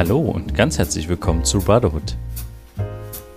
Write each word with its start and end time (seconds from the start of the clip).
Hallo 0.00 0.18
und 0.18 0.54
ganz 0.54 0.78
herzlich 0.78 1.10
willkommen 1.10 1.44
zu 1.44 1.58
Brotherhood, 1.58 2.16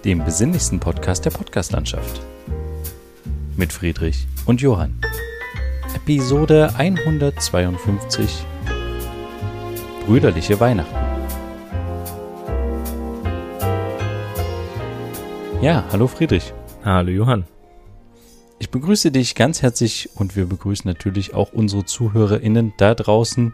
dem 0.06 0.24
besinnlichsten 0.24 0.80
Podcast 0.80 1.26
der 1.26 1.32
Podcastlandschaft. 1.32 2.22
Mit 3.58 3.74
Friedrich 3.74 4.28
und 4.46 4.62
Johann. 4.62 4.98
Episode 5.94 6.74
152 6.78 8.46
Brüderliche 10.06 10.58
Weihnachten. 10.62 10.96
Ja, 15.62 15.84
hallo 15.92 16.08
Friedrich. 16.08 16.54
Hallo 16.86 17.12
Johann. 17.12 17.44
Ich 18.60 18.70
begrüße 18.70 19.12
dich 19.12 19.36
ganz 19.36 19.62
herzlich 19.62 20.12
und 20.16 20.38
wir 20.38 20.46
begrüßen 20.46 20.90
natürlich 20.90 21.34
auch 21.34 21.52
unsere 21.52 21.84
ZuhörerInnen 21.84 22.74
da 22.78 22.96
draußen 22.96 23.54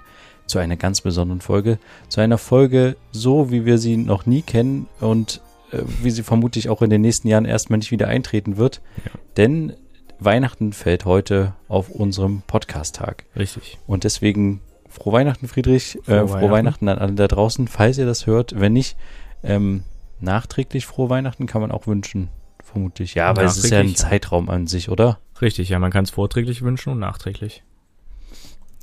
zu 0.50 0.59
einer 0.59 0.75
ganz 0.75 1.02
besonderen 1.02 1.41
Folge. 1.41 1.79
Zu 2.09 2.21
einer 2.21 2.38
Folge 2.38 2.95
so, 3.12 3.52
wie 3.52 3.66
wir 3.66 3.77
sie 3.77 3.98
noch 3.98 4.26
nie 4.26 4.41
kennen 4.41 4.88
und 4.99 5.41
äh, 5.72 5.80
wie 6.02 6.12
sie 6.12 6.23
vermutlich 6.23 6.70
auch 6.70 6.81
in 6.81 6.89
den 6.89 7.02
nächsten 7.02 7.27
Jahren 7.27 7.45
erstmal 7.45 7.80
nicht 7.80 7.91
wieder 7.91 8.08
eintreten 8.08 8.58
wird. 8.58 8.81
Ja. 9.05 9.12
Denn 9.38 9.73
Weihnachten 10.20 10.73
fällt 10.73 11.05
heute 11.05 11.53
auf 11.67 11.89
unserem 11.89 12.41
Podcast-Tag. 12.45 13.25
Richtig. 13.35 13.77
Und 13.88 14.03
deswegen 14.03 14.62
frohe 14.89 15.13
Weihnachten, 15.13 15.48
Friedrich. 15.48 15.99
Frohe 16.03 16.16
äh, 16.16 16.27
frohe 16.27 16.30
Weihnachten. 16.30 16.52
Weihnachten 16.52 16.89
an 16.89 16.97
alle 16.97 17.13
da 17.13 17.27
draußen, 17.27 17.67
falls 17.67 17.97
ihr 17.97 18.05
das 18.05 18.27
hört. 18.27 18.59
Wenn 18.59 18.73
nicht, 18.73 18.97
ähm, 19.44 19.84
nachträglich 20.20 20.86
frohe 20.86 21.09
Weihnachten 21.09 21.45
kann 21.45 21.61
man 21.61 21.72
auch 21.72 21.88
wünschen. 21.88 22.30
Vermutlich. 22.63 23.16
Ja, 23.16 23.30
aber 23.30 23.44
es 23.44 23.58
ist 23.58 23.72
ja 23.72 23.80
ein. 23.80 23.95
Zeitraum 23.95 24.50
an 24.50 24.67
sich, 24.67 24.89
oder? 24.89 25.20
Richtig, 25.41 25.70
ja, 25.70 25.80
man 25.80 25.91
kann 25.91 26.03
es 26.03 26.11
vorträglich 26.11 26.61
wünschen 26.61 26.91
und 26.91 27.00
nachträglich. 27.00 27.63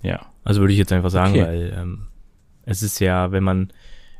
Ja. 0.06 0.26
Also 0.44 0.60
würde 0.60 0.72
ich 0.72 0.78
jetzt 0.78 0.92
einfach 0.92 1.10
sagen, 1.10 1.32
Okay. 1.32 1.42
weil 1.46 1.76
ähm, 1.76 2.06
es 2.62 2.82
ist 2.82 2.98
ja, 3.00 3.32
wenn 3.32 3.44
man 3.44 3.72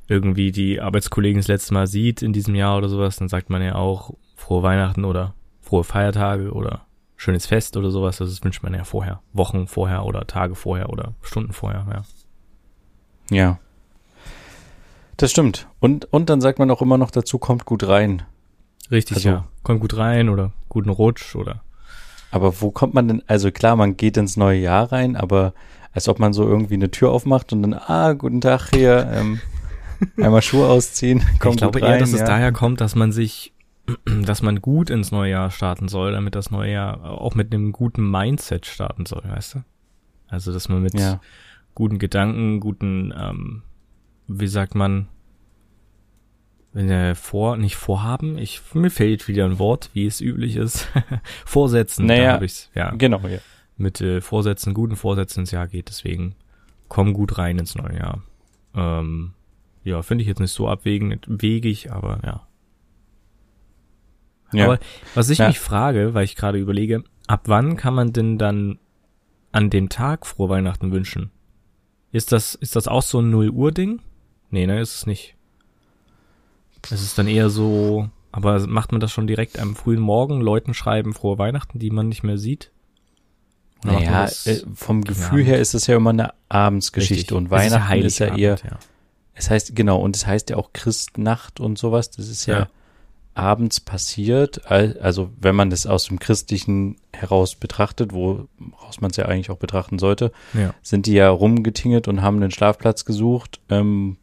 irgendwie 0.09 0.53
die 0.53 0.81
Arbeitskollegen 0.81 1.41
das 1.41 1.49
letzte 1.49 1.75
Mal 1.75 1.87
sieht 1.87 2.23
in 2.23 2.33
diesem 2.33 2.55
Jahr 2.55 2.77
oder 2.77 2.89
sowas, 2.89 3.17
dann 3.17 3.29
sagt 3.29 3.51
man 3.51 3.63
ja 3.63 3.75
auch 3.75 4.15
frohe 4.37 4.63
Weihnachten 4.63 5.05
oder 5.05 5.35
frohe 5.61 5.83
Feiertage 5.85 6.53
oder 6.53 6.87
schönes 7.17 7.47
Fest 7.47 7.77
oder 7.77 7.91
sowas. 7.91 8.19
Das 8.19 8.45
wünscht 8.45 8.63
man 8.63 8.75
ja 8.75 8.85
vorher. 8.85 9.21
Wochen 9.33 9.67
vorher 9.67 10.05
oder 10.05 10.27
Tage 10.27 10.55
vorher 10.55 10.91
oder 10.91 11.15
Stunden 11.23 11.53
vorher, 11.53 11.87
ja. 11.91 13.37
Ja. 13.37 13.59
Das 15.17 15.31
stimmt. 15.31 15.67
Und, 15.81 16.05
und 16.13 16.29
dann 16.31 16.41
sagt 16.41 16.59
man 16.59 16.71
auch 16.71 16.83
immer 16.83 16.99
noch 16.99 17.11
dazu, 17.11 17.39
kommt 17.39 17.65
gut 17.65 17.87
rein. 17.89 18.23
Richtig, 18.91 19.17
Also- 19.17 19.29
ja. 19.29 19.45
Kommt 19.63 19.81
gut 19.81 19.97
rein 19.97 20.29
oder 20.29 20.53
guten 20.69 20.91
Rutsch 20.91 21.35
oder 21.35 21.63
Aber 22.31 22.61
wo 22.61 22.71
kommt 22.71 22.95
man 22.95 23.09
denn, 23.09 23.23
also 23.27 23.51
klar, 23.51 23.75
man 23.75 23.97
geht 23.97 24.17
ins 24.17 24.37
neue 24.37 24.61
Jahr 24.61 24.93
rein, 24.93 25.17
aber 25.17 25.55
als 25.97 26.11
ob 26.11 26.19
man 26.19 26.35
so 26.35 26.47
irgendwie 26.47 26.75
eine 26.75 26.91
Tür 26.91 27.11
aufmacht 27.11 27.55
und 27.55 27.63
dann, 27.63 27.73
ah, 27.73 28.13
guten 28.13 28.43
Tag 28.43 28.69
hier, 28.75 29.11
ähm, 29.15 29.41
einmal 30.23 30.43
Schuhe 30.43 30.69
ausziehen, 30.69 31.25
kommt 31.39 31.55
ich 31.55 31.61
glaube 31.63 31.81
rein. 31.81 31.93
eher, 31.93 31.99
dass 31.99 32.13
es 32.13 32.21
ja. 32.21 32.27
daher 32.27 32.53
kommt, 32.53 32.83
dass 32.83 32.95
man 32.95 33.13
sich, 33.13 33.55
dass 34.05 34.43
man 34.43 34.61
gut 34.61 34.91
ins 34.91 35.11
neue 35.11 35.31
Jahr 35.31 35.51
starten 35.51 35.89
soll, 35.89 36.13
damit 36.13 36.35
das 36.35 36.51
neue 36.51 36.71
Jahr 36.71 37.03
auch 37.03 37.35
mit 37.35 37.51
einem 37.53 37.73
guten 37.73 38.11
Mindset 38.11 38.67
starten 38.67 39.07
soll, 39.07 39.23
weißt 39.27 39.55
du? 39.55 39.59
Also, 40.29 40.53
dass 40.53 40.69
man 40.69 40.83
mit 40.83 41.01
Ja. 41.01 41.19
guten 41.75 41.99
Gedanken, 41.99 42.61
guten, 42.61 43.15
ähm, 43.19 43.63
wie 44.29 44.49
sagt 44.49 44.75
man, 44.75 45.09
wenn 46.75 46.91
er 46.91 47.15
vor, 47.15 47.57
nicht 47.57 47.77
Vorhaben, 47.77 48.37
ich, 48.37 48.61
mir 48.75 48.91
fehlt 48.91 49.29
wieder 49.29 49.47
ein 49.47 49.59
Wort, 49.59 49.89
wie 49.95 50.05
es 50.05 50.21
üblich 50.21 50.57
ist. 50.57 50.89
Vorsätzen, 51.47 52.05
Naja, 52.05 52.25
da 52.25 52.33
hab 52.35 52.43
ich's, 52.43 52.71
ja. 52.75 52.91
Genau, 52.91 53.27
ja. 53.27 53.39
Mit 53.77 54.01
äh, 54.01 54.21
Vorsätzen, 54.21 54.73
guten 54.75 54.97
Vorsätzen 54.97 55.41
ins 55.41 55.51
Jahr 55.51 55.69
geht, 55.69 55.89
deswegen 55.89 56.35
komm 56.89 57.13
gut 57.13 57.37
rein 57.39 57.59
ins 57.59 57.75
neue 57.75 57.97
Jahr. 57.99 58.23
Ähm, 58.75 59.33
ja, 59.85 60.03
finde 60.03 60.23
ich 60.23 60.29
jetzt 60.29 60.41
nicht 60.41 60.53
so 60.53 60.69
abwegend, 60.69 61.27
wegig, 61.29 61.93
aber 61.93 62.21
ja. 62.25 62.47
ja. 64.53 64.65
Aber 64.65 64.79
was 65.15 65.31
ich 65.31 65.39
Ja. 65.39 65.49
mich 65.49 65.61
frage, 65.61 66.15
weil 66.15 66.25
ich 66.25 66.37
gerade 66.37 66.59
überlege, 66.59 67.05
ab 67.27 67.43
wann 67.47 67.77
kann 67.77 67.95
man 67.95 68.13
denn 68.13 68.39
dann 68.39 68.79
an 69.53 69.71
dem 69.71 69.89
Tag 69.89 70.27
frohe 70.27 70.49
Weihnachten 70.49 70.93
wünschen? 70.93 71.31
Ist 72.13 72.33
das, 72.33 72.55
ist 72.55 72.77
das 72.77 72.89
auch 72.89 73.03
so 73.03 73.21
ein 73.21 73.31
0 73.31 73.51
Uhr 73.51 73.73
Ding? 73.73 74.01
Nee, 74.51 74.67
ne, 74.67 74.81
ist 74.81 74.95
es 74.95 75.07
nicht. 75.07 75.35
Es 76.91 77.03
ist 77.03 77.19
dann 77.19 77.27
eher 77.27 77.51
so, 77.51 78.09
aber 78.33 78.65
macht 78.67 78.93
man 78.93 79.01
das 79.01 79.11
schon 79.13 79.27
direkt 79.27 79.59
am 79.59 79.75
frühen 79.75 80.01
Morgen, 80.01 80.41
Leuten 80.41 80.73
schreiben 80.73 81.15
frohe 81.15 81.37
Weihnachten, 81.39 81.79
die 81.79 81.91
man 81.91 82.09
nicht 82.09 82.23
mehr 82.23 82.39
sieht? 82.39 82.71
Naja, 83.93 84.23
das 84.23 84.47
äh, 84.47 84.63
vom 84.75 85.03
Gefühl 85.05 85.45
her 85.45 85.59
ist 85.59 85.75
es 85.75 85.87
ja 85.87 85.97
immer 85.97 86.11
eine 86.11 86.33
Abendsgeschichte 86.49 87.15
Richtig. 87.17 87.37
und 87.37 87.47
Es 87.47 87.51
Weihnachten 87.51 87.99
ist 88.03 88.19
ja, 88.19 88.35
eher, 88.37 88.57
ja. 88.65 88.79
es 89.35 89.51
heißt, 89.51 89.75
genau, 89.77 89.99
und 90.01 90.17
es 90.17 90.27
heißt 90.27 90.51
ja 90.51 90.57
auch 90.57 90.73
Christnacht 90.73 91.61
und 91.61 91.79
sowas, 91.79 92.11
das 92.11 92.29
ist 92.29 92.47
ja, 92.47 92.59
Ja. 92.61 92.69
abends 93.35 93.81
passiert, 93.81 94.71
al- 94.71 94.99
also 95.03 95.31
wenn 95.41 95.55
man 95.55 95.71
das 95.71 95.87
aus 95.87 96.05
dem 96.07 96.19
Christlichen 96.19 96.97
heraus 97.13 97.55
betrachtet, 97.55 98.13
woraus 98.13 99.01
man 99.01 99.11
es 99.11 99.17
ja 99.17 99.27
eigentlich 99.27 99.51
auch 99.51 99.59
betrachten 99.59 99.99
sollte, 99.99 100.33
Ja. 100.55 100.75
sind 100.83 101.07
die 101.07 101.13
ja 101.15 101.29
rumgetingelt 101.29 102.09
und 102.09 102.23
haben 102.23 102.37
einen 102.37 102.51
Schlafplatz 102.51 103.05
gesucht. 103.05 103.61
Ähm, 103.69 104.17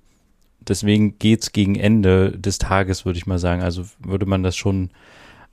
deswegen 0.62 1.20
geht's 1.20 1.52
gegen 1.52 1.76
Ende 1.76 2.32
des 2.40 2.58
Tages, 2.58 3.06
würde 3.06 3.18
ich 3.20 3.26
mal 3.28 3.38
sagen. 3.40 3.62
Also 3.62 3.84
würde 4.00 4.26
man 4.26 4.42
das 4.44 4.56
schon 4.56 4.90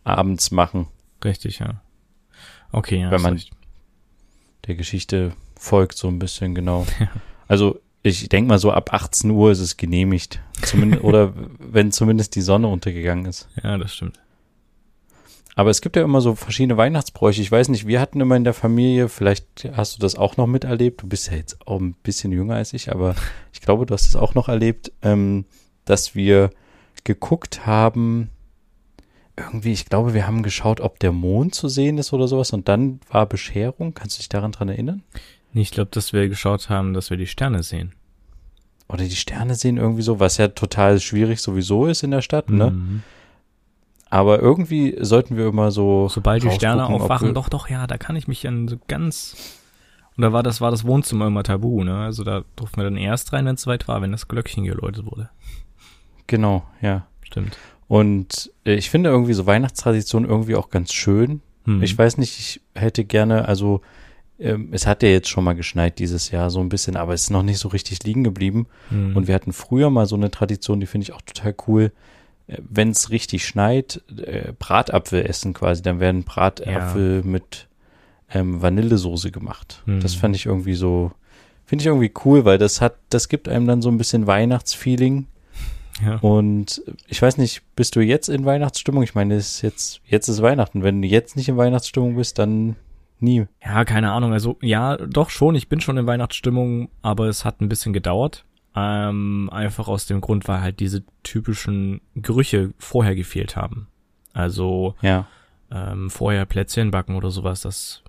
abends 0.05 0.51
machen, 0.51 0.87
Richtig, 1.23 1.59
ja. 1.59 1.83
Okay, 2.73 3.01
ja. 3.03 3.11
Wenn 3.11 3.21
man- 3.21 3.33
recht. 3.35 3.51
Der 4.67 4.75
Geschichte 4.75 5.33
folgt 5.57 5.97
so 5.97 6.09
ein 6.09 6.19
bisschen 6.19 6.55
genau. 6.55 6.87
Also 7.49 7.81
ich 8.05 8.29
denke 8.29 8.49
mal 8.49 8.61
so 8.61 8.71
ab 8.71 8.93
18 8.93 9.29
Uhr 9.31 9.51
ist 9.51 9.59
es 9.59 9.77
genehmigt. 9.77 10.41
Zumindest, 10.63 11.03
oder 11.05 11.35
wenn 11.59 11.91
zumindest 11.91 12.37
die 12.37 12.43
Sonne 12.43 12.69
untergegangen 12.69 13.27
ist. 13.27 13.49
Ja, 13.63 13.77
das 13.77 13.93
stimmt. 13.93 14.21
Aber 15.57 15.71
es 15.71 15.81
gibt 15.81 15.97
ja 15.97 16.05
immer 16.05 16.21
so 16.21 16.35
verschiedene 16.35 16.77
Weihnachtsbräuche. 16.77 17.43
Ich 17.43 17.51
weiß 17.51 17.69
nicht, 17.69 17.87
wir 17.87 18.01
hatten 18.01 18.21
immer 18.21 18.37
in 18.37 18.45
der 18.45 18.55
Familie, 18.55 19.09
vielleicht 19.09 19.69
hast 19.73 19.97
du 19.97 20.01
das 20.01 20.15
auch 20.15 20.37
noch 20.37 20.47
miterlebt. 20.47 21.03
Du 21.03 21.09
bist 21.09 21.31
ja 21.31 21.37
jetzt 21.37 21.67
auch 21.67 21.81
ein 21.81 21.95
bisschen 22.03 22.33
jünger 22.33 22.55
als 22.55 22.73
ich, 22.73 22.91
aber 22.93 23.15
ich 23.53 23.61
glaube, 23.61 23.85
du 23.85 23.93
hast 23.93 24.09
es 24.09 24.17
auch 24.17 24.35
noch 24.35 24.49
erlebt, 24.49 24.93
ähm, 25.03 25.45
dass 25.85 26.15
wir 26.15 26.51
geguckt 27.05 27.67
haben, 27.67 28.31
irgendwie, 29.41 29.73
ich 29.73 29.87
glaube, 29.87 30.15
wir 30.15 30.27
haben 30.27 30.43
geschaut, 30.43 30.81
ob 30.81 30.99
der 30.99 31.13
Mond 31.13 31.55
zu 31.55 31.69
sehen 31.69 31.99
ist 31.99 32.13
oder 32.13 32.29
sowas 32.29 32.53
und 32.53 32.69
dann 32.69 33.01
war 33.11 33.27
Bescherung. 33.27 33.95
Kannst 33.95 34.17
du 34.17 34.19
dich 34.21 34.29
daran 34.29 34.53
dran 34.53 34.69
erinnern? 34.69 35.03
Nee, 35.53 35.63
Ich 35.63 35.71
glaube, 35.71 35.91
dass 35.91 36.13
wir 36.13 36.29
geschaut 36.29 36.69
haben, 36.69 36.95
dass 36.95 37.11
wir 37.11 37.17
die 37.17 37.27
Sterne 37.27 37.63
sehen. 37.63 37.95
Oder 38.89 39.05
die 39.05 39.17
Sterne 39.17 39.55
sehen 39.55 39.77
irgendwie 39.77 40.03
so, 40.03 40.19
was 40.19 40.37
ja 40.37 40.49
total 40.49 40.99
schwierig 41.01 41.41
sowieso 41.41 41.87
ist 41.87 42.03
in 42.03 42.11
der 42.11 42.23
Stadt, 42.23 42.51
ne? 42.51 42.73
Mhm. 42.73 43.03
Aber 44.11 44.41
irgendwie 44.41 44.97
sollten 45.01 45.37
wir 45.37 45.47
immer 45.47 45.71
so. 45.71 46.09
Sobald 46.09 46.43
die 46.43 46.51
Sterne 46.51 46.87
aufwachen, 46.87 47.33
doch, 47.33 47.49
doch, 47.49 47.71
ja, 47.71 47.87
da 47.87 47.97
kann 47.97 48.17
ich 48.17 48.27
mich 48.27 48.47
an 48.49 48.67
so 48.67 48.77
ganz. 48.89 49.37
Und 50.17 50.23
da 50.23 50.33
war 50.33 50.43
das, 50.43 50.61
war 50.61 50.73
das 50.73 50.85
Wohnzimmer 50.85 51.29
immer 51.29 51.45
tabu, 51.45 51.85
ne? 51.85 51.99
Also 51.99 52.25
da 52.25 52.43
durften 52.57 52.79
wir 52.79 52.85
dann 52.85 52.97
erst 52.97 53.33
rein, 53.33 53.47
wenn 53.47 53.55
es 53.55 53.69
weit 53.69 53.87
war, 53.87 54.03
wenn 54.03 54.11
das 54.11 54.27
Glöckchen 54.27 54.65
geläutet 54.65 55.07
wurde. 55.07 55.31
Genau, 56.27 56.65
ja. 56.83 57.07
Stimmt. 57.23 57.57
Und 57.91 58.53
äh, 58.65 58.75
ich 58.75 58.89
finde 58.89 59.11
irgendwie 59.11 59.33
so 59.33 59.47
Weihnachtstradition 59.47 60.25
irgendwie 60.25 60.55
auch 60.55 60.71
ganz 60.71 60.93
schön. 60.93 61.41
Hm. 61.65 61.83
Ich 61.83 61.99
weiß 61.99 62.19
nicht, 62.19 62.39
ich 62.39 62.61
hätte 62.73 63.05
gerne, 63.05 63.49
also 63.49 63.81
ähm, 64.39 64.69
es 64.71 64.87
hat 64.87 65.03
ja 65.03 65.09
jetzt 65.09 65.29
schon 65.29 65.43
mal 65.43 65.55
geschneit 65.57 65.99
dieses 65.99 66.31
Jahr 66.31 66.51
so 66.51 66.61
ein 66.61 66.69
bisschen, 66.69 66.95
aber 66.95 67.15
es 67.15 67.23
ist 67.23 67.31
noch 67.31 67.43
nicht 67.43 67.59
so 67.59 67.67
richtig 67.67 68.05
liegen 68.05 68.23
geblieben. 68.23 68.69
Hm. 68.91 69.17
Und 69.17 69.27
wir 69.27 69.35
hatten 69.35 69.53
früher 69.53 69.91
mal 69.91 70.07
so 70.07 70.15
eine 70.15 70.31
Tradition, 70.31 70.79
die 70.79 70.87
finde 70.87 71.03
ich 71.03 71.13
auch 71.13 71.21
total 71.23 71.53
cool. 71.67 71.91
Wenn 72.47 72.91
es 72.91 73.11
richtig 73.11 73.45
schneit, 73.45 74.03
äh, 74.25 74.53
Bratapfel 74.57 75.27
essen 75.27 75.53
quasi. 75.53 75.83
Dann 75.83 75.99
werden 75.99 76.23
Bratapfel 76.23 77.25
mit 77.25 77.67
ähm, 78.33 78.63
Vanillesoße 78.63 79.33
gemacht. 79.33 79.83
Hm. 79.87 79.99
Das 79.99 80.15
fand 80.15 80.37
ich 80.37 80.47
irgendwie 80.47 80.75
so, 80.75 81.11
finde 81.67 81.83
ich 81.83 81.87
irgendwie 81.87 82.13
cool, 82.25 82.45
weil 82.45 82.59
das 82.59 82.81
hat, 82.81 82.95
das 83.09 83.29
gibt 83.29 83.49
einem 83.49 83.67
dann 83.67 83.83
so 83.83 83.89
ein 83.89 83.99
bisschen 83.99 84.29
Weihnachtsfeeling. 84.29 85.27
Ja. 86.05 86.17
Und 86.17 86.83
ich 87.09 87.21
weiß 87.21 87.37
nicht, 87.39 87.63
bist 87.77 87.97
du 87.97 88.01
jetzt 88.01 88.29
in 88.29 88.45
Weihnachtsstimmung? 88.45 89.03
Ich 89.03 89.15
meine, 89.15 89.35
ist 89.37 89.63
jetzt, 89.63 90.01
jetzt 90.07 90.29
ist 90.29 90.43
Weihnachten. 90.43 90.83
Wenn 90.83 91.01
du 91.03 91.09
jetzt 91.09 91.37
nicht 91.37 91.49
in 91.49 91.57
Weihnachtsstimmung 91.57 92.17
bist, 92.17 92.39
dann 92.39 92.77
nie. 93.19 93.47
ja, 93.65 93.85
keine 93.85 94.13
Ahnung. 94.13 94.33
Also, 94.33 94.57
ja, 94.63 94.97
doch 94.97 95.31
schon. 95.31 95.55
Ich 95.55 95.69
bin 95.69 95.81
schon 95.81 95.97
in 95.97 96.07
Weihnachtsstimmung, 96.07 96.89
aber 97.03 97.27
es 97.27 97.45
hat 97.45 97.61
ein 97.61 97.69
bisschen 97.69 97.93
gedauert. 97.93 98.45
Ähm, 98.75 99.51
einfach 99.53 99.89
aus 99.89 100.07
dem 100.07 100.21
Grund, 100.21 100.47
weil 100.47 100.61
halt 100.61 100.81
diese 100.81 101.03
typischen 101.23 102.01
Gerüche 102.15 102.73
vorher 102.79 103.15
gefehlt 103.17 103.57
haben. 103.57 103.89
Also, 104.33 104.95
Ja. 105.03 105.27
ähm, 105.73 106.09
vorher 106.09 106.47
Plätzchen 106.47 106.91
backen 106.93 107.17
oder 107.17 107.31
sowas, 107.31 107.63
das 107.63 108.03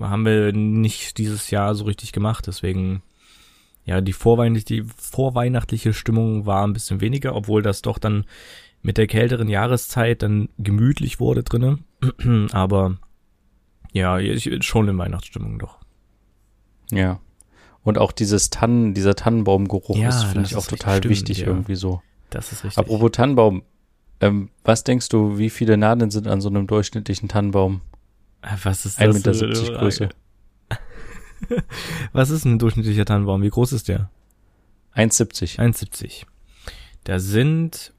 haben 0.00 0.24
wir 0.24 0.52
nicht 0.52 1.18
dieses 1.18 1.50
Jahr 1.50 1.74
so 1.74 1.84
richtig 1.84 2.12
gemacht. 2.12 2.46
Deswegen, 2.46 3.02
ja, 3.88 4.02
die, 4.02 4.12
vorweihnachtliche, 4.12 4.82
die 4.82 4.90
vorweihnachtliche 4.98 5.94
Stimmung 5.94 6.44
war 6.44 6.66
ein 6.66 6.74
bisschen 6.74 7.00
weniger, 7.00 7.34
obwohl 7.34 7.62
das 7.62 7.80
doch 7.80 7.96
dann 7.96 8.26
mit 8.82 8.98
der 8.98 9.06
kälteren 9.06 9.48
Jahreszeit 9.48 10.22
dann 10.22 10.50
gemütlich 10.58 11.20
wurde 11.20 11.42
drinnen. 11.42 11.84
Aber 12.52 12.98
ja, 13.92 14.18
ich, 14.18 14.50
schon 14.66 14.88
in 14.88 14.98
Weihnachtsstimmung 14.98 15.58
doch. 15.58 15.78
Ja. 16.90 17.20
Und 17.82 17.96
auch 17.96 18.12
dieses 18.12 18.50
Tannen, 18.50 18.92
dieser 18.92 19.14
Tannenbaumgeruch 19.14 19.96
Ja, 19.96 20.10
ist, 20.10 20.24
finde 20.24 20.44
ich, 20.44 20.54
auch 20.54 20.66
total 20.66 20.98
stimmt, 20.98 21.10
wichtig 21.10 21.38
ja. 21.38 21.46
irgendwie 21.46 21.76
so. 21.76 22.02
Das 22.28 22.52
ist 22.52 22.64
richtig. 22.64 22.76
Apropos 22.76 23.12
Tannenbaum, 23.12 23.62
ähm, 24.20 24.50
was 24.64 24.84
denkst 24.84 25.08
du, 25.08 25.38
wie 25.38 25.48
viele 25.48 25.78
Nadeln 25.78 26.10
sind 26.10 26.26
an 26.28 26.42
so 26.42 26.50
einem 26.50 26.66
durchschnittlichen 26.66 27.30
Tannenbaum? 27.30 27.80
Äh, 28.42 28.48
Was 28.64 28.84
ist 28.84 28.98
1,70 28.98 29.02
das? 29.06 29.14
Meter 29.14 29.34
für 29.34 29.70
eine 29.70 29.78
Größe. 29.78 30.08
Was 32.12 32.30
ist 32.30 32.44
ein 32.44 32.58
durchschnittlicher 32.58 33.04
Tannenbaum? 33.04 33.42
Wie 33.42 33.50
groß 33.50 33.72
ist 33.72 33.88
der? 33.88 34.10
1,70. 34.94 35.58
1,70. 35.58 36.24
Da 37.04 37.18
sind, 37.18 37.92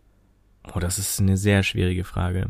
oh, 0.74 0.80
das 0.80 1.00
ist 1.00 1.20
eine 1.20 1.38
sehr 1.38 1.64
schwierige 1.64 2.04
Frage. 2.04 2.50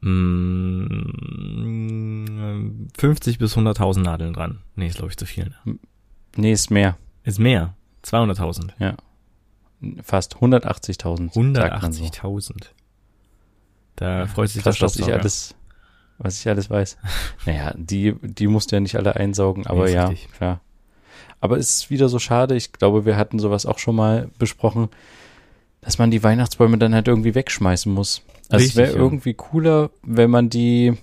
Mm, 0.00 2.88
50 2.96 3.38
bis 3.38 3.56
100.000 3.56 4.00
Nadeln 4.00 4.32
dran. 4.32 4.60
Nee, 4.74 4.88
ist 4.88 4.96
glaube 4.96 5.10
ich 5.10 5.16
zu 5.16 5.26
viel. 5.26 5.54
Ne? 5.64 5.78
Nee, 6.36 6.52
ist 6.52 6.70
mehr. 6.70 6.96
Ist 7.24 7.38
mehr. 7.38 7.74
200.000. 8.04 8.96
Fast 10.02 10.36
180.000. 10.36 11.54
sagt 11.54 11.82
man 11.82 11.92
so. 11.92 12.04
180.000. 12.04 12.66
Da 13.96 14.26
freut 14.26 14.50
sich 14.50 14.62
Krass, 14.62 14.78
der 14.78 14.86
was 14.86 14.94
ich 14.94 15.04
Staubsauger. 15.04 15.20
alles, 15.20 15.55
was 16.18 16.38
ich 16.40 16.48
alles 16.48 16.70
weiß. 16.70 16.96
naja, 17.46 17.72
die, 17.76 18.14
die 18.22 18.46
musst 18.46 18.70
du 18.72 18.76
ja 18.76 18.80
nicht 18.80 18.96
alle 18.96 19.16
einsaugen, 19.16 19.66
aber 19.66 19.86
ist 19.86 19.94
ja, 19.94 20.06
richtig. 20.08 20.32
klar. 20.32 20.60
Aber 21.40 21.58
es 21.58 21.70
ist 21.70 21.90
wieder 21.90 22.08
so 22.08 22.18
schade. 22.18 22.56
Ich 22.56 22.72
glaube, 22.72 23.04
wir 23.04 23.16
hatten 23.16 23.38
sowas 23.38 23.66
auch 23.66 23.78
schon 23.78 23.94
mal 23.96 24.28
besprochen, 24.38 24.88
dass 25.82 25.98
man 25.98 26.10
die 26.10 26.22
Weihnachtsbäume 26.22 26.78
dann 26.78 26.94
halt 26.94 27.06
irgendwie 27.08 27.34
wegschmeißen 27.34 27.92
muss. 27.92 28.22
Also 28.48 28.56
es 28.56 28.60
Richtig, 28.70 28.76
wäre 28.76 28.92
ja. 28.92 28.98
irgendwie 28.98 29.34
cooler, 29.34 29.90
wenn 30.02 30.30
man 30.30 30.48
die 30.50 30.94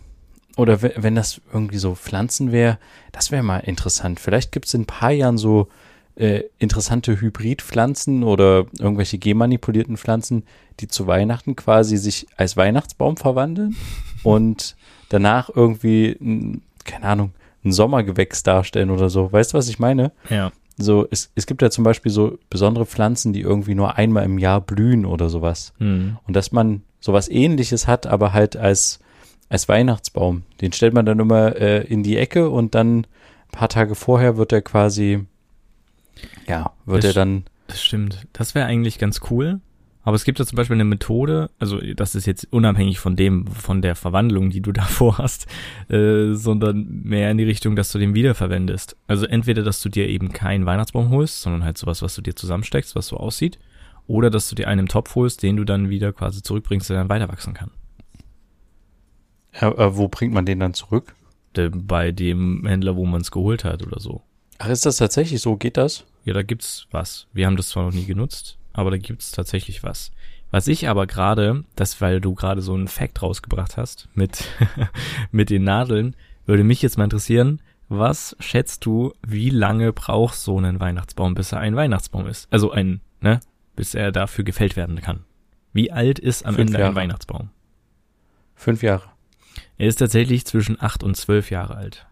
oder 0.57 0.81
we- 0.81 0.93
wenn 0.97 1.15
das 1.15 1.41
irgendwie 1.51 1.77
so 1.77 1.95
Pflanzen 1.95 2.51
wäre, 2.51 2.77
das 3.11 3.31
wäre 3.31 3.43
mal 3.43 3.59
interessant. 3.59 4.19
Vielleicht 4.19 4.51
gibt 4.51 4.65
es 4.65 4.73
in 4.73 4.81
ein 4.81 4.85
paar 4.85 5.11
Jahren 5.11 5.37
so 5.37 5.67
äh, 6.15 6.43
interessante 6.59 7.19
Hybridpflanzen 7.19 8.23
oder 8.23 8.65
irgendwelche 8.77 9.17
genmanipulierten 9.17 9.97
Pflanzen, 9.97 10.43
die 10.79 10.87
zu 10.87 11.07
Weihnachten 11.07 11.55
quasi 11.55 11.97
sich 11.97 12.27
als 12.37 12.55
Weihnachtsbaum 12.57 13.17
verwandeln 13.17 13.75
und 14.23 14.75
danach 15.09 15.49
irgendwie, 15.53 16.59
keine 16.85 17.05
Ahnung, 17.05 17.31
ein 17.63 17.71
Sommergewächs 17.71 18.43
darstellen 18.43 18.89
oder 18.89 19.09
so. 19.09 19.31
Weißt 19.31 19.53
du, 19.53 19.57
was 19.57 19.69
ich 19.69 19.79
meine? 19.79 20.11
Ja. 20.29 20.51
So, 20.77 21.07
es, 21.11 21.31
es 21.35 21.45
gibt 21.45 21.61
ja 21.61 21.69
zum 21.69 21.83
Beispiel 21.83 22.11
so 22.11 22.37
besondere 22.49 22.85
Pflanzen, 22.85 23.31
die 23.31 23.41
irgendwie 23.41 23.75
nur 23.75 23.95
einmal 23.95 24.23
im 24.23 24.39
Jahr 24.39 24.59
blühen 24.59 25.05
oder 25.05 25.29
sowas. 25.29 25.73
Hm. 25.77 26.17
Und 26.25 26.35
dass 26.35 26.51
man 26.51 26.81
sowas 26.99 27.29
ähnliches 27.29 27.87
hat, 27.87 28.07
aber 28.07 28.33
halt 28.33 28.55
als, 28.55 28.99
als 29.49 29.69
Weihnachtsbaum. 29.69 30.43
Den 30.61 30.73
stellt 30.73 30.93
man 30.93 31.05
dann 31.05 31.19
immer 31.19 31.55
äh, 31.55 31.83
in 31.83 32.01
die 32.01 32.17
Ecke 32.17 32.49
und 32.49 32.75
dann 32.75 32.99
ein 32.99 33.51
paar 33.51 33.69
Tage 33.69 33.93
vorher 33.93 34.37
wird 34.37 34.51
er 34.51 34.61
quasi, 34.61 35.25
ja, 36.47 36.71
wird 36.85 37.03
Das 37.03 37.11
er 37.11 37.13
dann, 37.13 37.43
Das 37.67 37.83
stimmt. 37.83 38.27
Das 38.33 38.55
wäre 38.55 38.65
eigentlich 38.65 38.97
ganz 38.97 39.21
cool. 39.29 39.59
Aber 40.03 40.15
es 40.15 40.25
gibt 40.25 40.37
ja 40.39 40.45
zum 40.45 40.57
Beispiel 40.57 40.75
eine 40.75 40.83
Methode, 40.83 41.49
also 41.59 41.79
das 41.95 42.13
ist 42.13 42.25
jetzt 42.25 42.47
unabhängig 42.51 42.99
von 42.99 43.15
dem, 43.15 43.47
von 43.47 43.81
der 43.81 43.95
Verwandlung, 43.95 44.49
die 44.49 44.61
du 44.61 44.71
davor 44.73 45.17
hast, 45.17 45.47
äh, 45.89 46.33
sondern 46.33 47.01
mehr 47.03 47.31
in 47.31 47.37
die 47.37 47.45
Richtung, 47.45 47.75
dass 47.75 47.91
du 47.91 47.99
den 47.99 48.13
wiederverwendest. 48.13 48.97
Also 49.07 49.25
entweder, 49.25 49.63
dass 49.63 49.81
du 49.81 49.89
dir 49.89 50.07
eben 50.09 50.33
keinen 50.33 50.65
Weihnachtsbaum 50.65 51.09
holst, 51.09 51.41
sondern 51.41 51.63
halt 51.63 51.77
sowas, 51.77 52.01
was 52.01 52.15
du 52.15 52.21
dir 52.21 52.35
zusammensteckst, 52.35 52.95
was 52.95 53.07
so 53.07 53.17
aussieht, 53.17 53.59
oder 54.05 54.29
dass 54.29 54.49
du 54.49 54.55
dir 54.55 54.67
einen 54.67 54.79
im 54.81 54.87
Topf 54.89 55.15
holst, 55.15 55.41
den 55.41 55.55
du 55.55 55.63
dann 55.63 55.89
wieder 55.89 56.11
quasi 56.11 56.41
zurückbringst, 56.43 56.89
der 56.89 56.97
dann 56.97 57.09
weiter 57.09 57.29
wachsen 57.29 57.53
kann. 57.53 57.71
äh, 59.53 59.65
äh, 59.67 59.95
wo 59.95 60.07
bringt 60.09 60.33
man 60.33 60.45
den 60.45 60.59
dann 60.59 60.73
zurück? 60.73 61.15
Äh, 61.55 61.69
Bei 61.69 62.11
dem 62.11 62.65
Händler, 62.65 62.95
wo 62.95 63.05
man 63.05 63.21
es 63.21 63.31
geholt 63.31 63.63
hat 63.63 63.85
oder 63.85 63.99
so. 63.99 64.21
Ach, 64.59 64.67
ist 64.69 64.85
das 64.85 64.97
tatsächlich 64.97 65.41
so? 65.41 65.55
Geht 65.55 65.77
das? 65.77 66.05
Ja, 66.25 66.33
da 66.33 66.43
gibt's 66.43 66.87
was. 66.91 67.27
Wir 67.33 67.45
haben 67.47 67.55
das 67.57 67.69
zwar 67.69 67.85
noch 67.85 67.93
nie 67.93 68.05
genutzt, 68.05 68.57
aber 68.73 68.91
da 68.91 68.97
gibt's 68.97 69.31
tatsächlich 69.31 69.83
was. 69.83 70.11
Was 70.51 70.67
ich 70.67 70.87
aber 70.87 71.07
gerade, 71.07 71.63
das 71.75 71.99
weil 72.01 72.21
du 72.21 72.35
gerade 72.35 72.61
so 72.61 72.73
einen 72.73 72.87
Fact 72.87 73.21
rausgebracht 73.21 73.77
hast 73.77 74.07
mit 74.13 74.47
mit 75.31 75.49
den 75.49 75.63
Nadeln, 75.63 76.15
würde 76.45 76.63
mich 76.63 76.81
jetzt 76.81 76.97
mal 76.97 77.05
interessieren, 77.05 77.61
was 77.89 78.35
schätzt 78.39 78.85
du, 78.85 79.13
wie 79.25 79.49
lange 79.49 79.93
braucht 79.93 80.35
so 80.35 80.59
ein 80.59 80.79
Weihnachtsbaum, 80.79 81.35
bis 81.35 81.51
er 81.51 81.59
ein 81.59 81.75
Weihnachtsbaum 81.75 82.27
ist? 82.27 82.47
Also 82.51 82.71
ein, 82.71 83.01
ne, 83.21 83.39
bis 83.75 83.95
er 83.95 84.11
dafür 84.11 84.43
gefällt 84.43 84.75
werden 84.75 85.01
kann. 85.01 85.25
Wie 85.73 85.91
alt 85.91 86.19
ist 86.19 86.45
am 86.45 86.55
Fünf 86.55 86.67
Ende 86.67 86.79
Jahre. 86.79 86.91
ein 86.91 86.95
Weihnachtsbaum? 86.95 87.49
Fünf 88.55 88.83
Jahre. 88.83 89.09
Er 89.77 89.87
ist 89.87 89.97
tatsächlich 89.97 90.45
zwischen 90.45 90.79
acht 90.81 91.03
und 91.03 91.15
zwölf 91.17 91.49
Jahre 91.49 91.75
alt. 91.75 92.05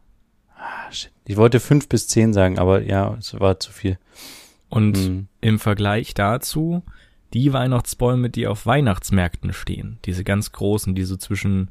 Ah, 0.58 0.92
shit. 0.92 1.12
Ich 1.25 1.38
wollte 1.38 1.60
fünf 1.60 1.88
bis 1.88 2.08
zehn 2.08 2.34
sagen, 2.34 2.60
aber 2.60 2.81
ja, 2.81 3.16
es 3.19 3.40
war 3.40 3.60
zu 3.60 3.72
viel. 3.72 3.98
Und 4.72 4.98
Hm. 4.98 5.28
im 5.42 5.60
Vergleich 5.60 6.14
dazu 6.16 6.82
die 7.34 7.54
Weihnachtsbäume, 7.54 8.30
die 8.32 8.48
auf 8.48 8.66
Weihnachtsmärkten 8.66 9.54
stehen, 9.54 10.00
diese 10.06 10.24
ganz 10.24 10.52
großen, 10.52 10.96
die 10.96 11.04
so 11.04 11.16
zwischen, 11.18 11.70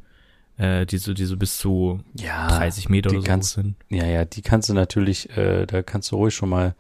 äh, 0.58 0.87
die 0.87 0.99
so, 0.99 1.12
die 1.14 1.25
so 1.25 1.37
bis 1.37 1.58
zu 1.58 2.00
Ja, 2.14 2.47
30 2.49 2.88
Meter 2.88 3.11
oder 3.11 3.20
so 3.23 3.26
kannst- 3.26 3.55
sind. 3.55 3.75
ja, 3.88 4.05
ja, 4.06 4.25
die 4.25 4.43
kannst 4.43 4.69
du 4.69 4.75
natürlich, 4.75 5.37
äh, 5.37 5.67
da 5.67 5.82
kannst 5.82 6.12
du 6.12 6.17
ruhig 6.17 6.35
schon 6.35 6.49
mal 6.50 6.75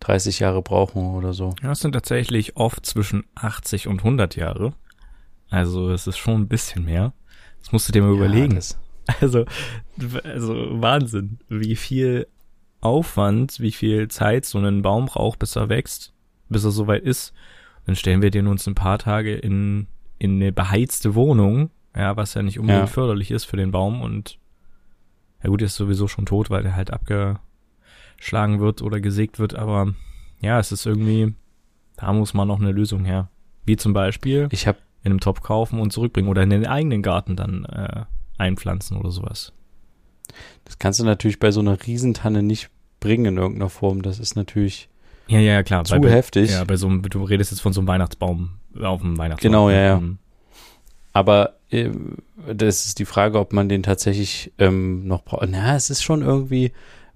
30 0.00 0.38
Jahre 0.40 0.62
brauchen 0.62 1.14
oder 1.16 1.32
so. 1.34 1.54
Ja, 1.62 1.68
das 1.70 1.80
sind 1.80 1.92
tatsächlich 1.92 2.56
oft 2.56 2.86
zwischen 2.86 3.24
80 3.34 3.86
und 3.88 4.02
100 4.04 4.36
Jahre. 4.36 4.72
Also 5.50 5.90
es 5.90 6.06
ist 6.06 6.18
schon 6.18 6.42
ein 6.42 6.48
bisschen 6.48 6.84
mehr. 6.84 7.12
Das 7.60 7.72
musst 7.72 7.88
du 7.88 7.92
dir 7.92 8.02
mal 8.02 8.10
Ja, 8.10 8.16
überlegen. 8.16 8.58
Also, 9.22 9.46
also 10.22 10.82
Wahnsinn, 10.82 11.38
wie 11.48 11.76
viel 11.76 12.26
Aufwand, 12.80 13.60
wie 13.60 13.72
viel 13.72 14.08
Zeit 14.08 14.44
so 14.44 14.58
ein 14.58 14.82
Baum 14.82 15.06
braucht, 15.06 15.38
bis 15.38 15.56
er 15.56 15.68
wächst, 15.68 16.12
bis 16.48 16.64
er 16.64 16.70
soweit 16.70 17.02
ist. 17.02 17.32
Dann 17.86 17.96
stellen 17.96 18.22
wir 18.22 18.30
den 18.30 18.46
uns 18.46 18.66
ein 18.66 18.74
paar 18.74 18.98
Tage 18.98 19.34
in, 19.34 19.86
in 20.18 20.36
eine 20.36 20.52
beheizte 20.52 21.14
Wohnung, 21.14 21.70
ja, 21.96 22.16
was 22.16 22.34
ja 22.34 22.42
nicht 22.42 22.58
unbedingt 22.58 22.88
Ja. 22.88 22.92
förderlich 22.92 23.30
ist 23.30 23.44
für 23.44 23.56
den 23.56 23.70
Baum 23.70 24.02
und 24.02 24.38
ja 25.42 25.48
gut, 25.48 25.62
er 25.62 25.66
ist 25.66 25.76
sowieso 25.76 26.08
schon 26.08 26.26
tot, 26.26 26.50
weil 26.50 26.62
der 26.64 26.76
halt 26.76 26.90
abgeschlagen 26.92 28.60
wird 28.60 28.82
oder 28.82 29.00
gesägt 29.00 29.38
wird, 29.38 29.54
aber 29.54 29.94
ja, 30.40 30.58
es 30.58 30.72
ist 30.72 30.86
irgendwie, 30.86 31.34
da 31.96 32.12
muss 32.12 32.34
man 32.34 32.48
noch 32.48 32.60
eine 32.60 32.72
Lösung 32.72 33.04
her. 33.04 33.28
Wie 33.64 33.76
zum 33.76 33.92
Beispiel 33.92 34.48
Ich 34.50 34.66
habe 34.66 34.78
in 35.02 35.12
einem 35.12 35.20
Topf 35.20 35.42
kaufen 35.42 35.80
und 35.80 35.92
zurückbringen 35.92 36.28
oder 36.28 36.42
in 36.42 36.50
den 36.50 36.66
eigenen 36.66 37.02
Garten 37.02 37.36
dann 37.36 37.64
äh, 37.64 38.04
einpflanzen 38.36 38.96
oder 38.96 39.10
sowas. 39.10 39.52
Das 40.64 40.78
kannst 40.78 41.00
du 41.00 41.04
natürlich 41.04 41.38
bei 41.38 41.50
so 41.50 41.60
einer 41.60 41.78
Riesentanne 41.86 42.42
nicht 42.42 42.70
bringen 43.00 43.24
in 43.26 43.36
irgendeiner 43.38 43.70
Form. 43.70 44.02
Das 44.02 44.18
ist 44.18 44.36
natürlich 44.36 44.88
Ja, 45.28 45.38
ja, 45.40 45.62
klar. 45.62 45.84
zu 45.84 45.98
bei, 46.00 46.10
heftig. 46.10 46.50
Ja, 46.50 46.64
bei 46.64 46.76
so 46.76 46.86
einem, 46.88 47.02
du 47.02 47.22
redest 47.24 47.50
jetzt 47.50 47.60
von 47.60 47.72
so 47.72 47.80
einem 47.80 47.88
Weihnachtsbaum 47.88 48.50
auf 48.80 49.00
dem 49.00 49.16
Weihnachtsbaum. 49.18 49.50
Genau, 49.50 49.70
ja, 49.70 49.80
ja. 49.80 50.00
Mhm. 50.00 50.18
Aber 51.12 51.54
äh, 51.70 51.90
das 52.52 52.86
ist 52.86 52.98
die 52.98 53.04
Frage, 53.04 53.38
ob 53.38 53.52
man 53.52 53.68
den 53.68 53.82
tatsächlich 53.82 54.52
ähm, 54.58 55.06
noch 55.06 55.24
braucht. 55.24 55.48
Na, 55.48 55.74
es 55.76 55.90
ist 55.90 56.02
schon 56.02 56.22
irgendwie. 56.22 56.72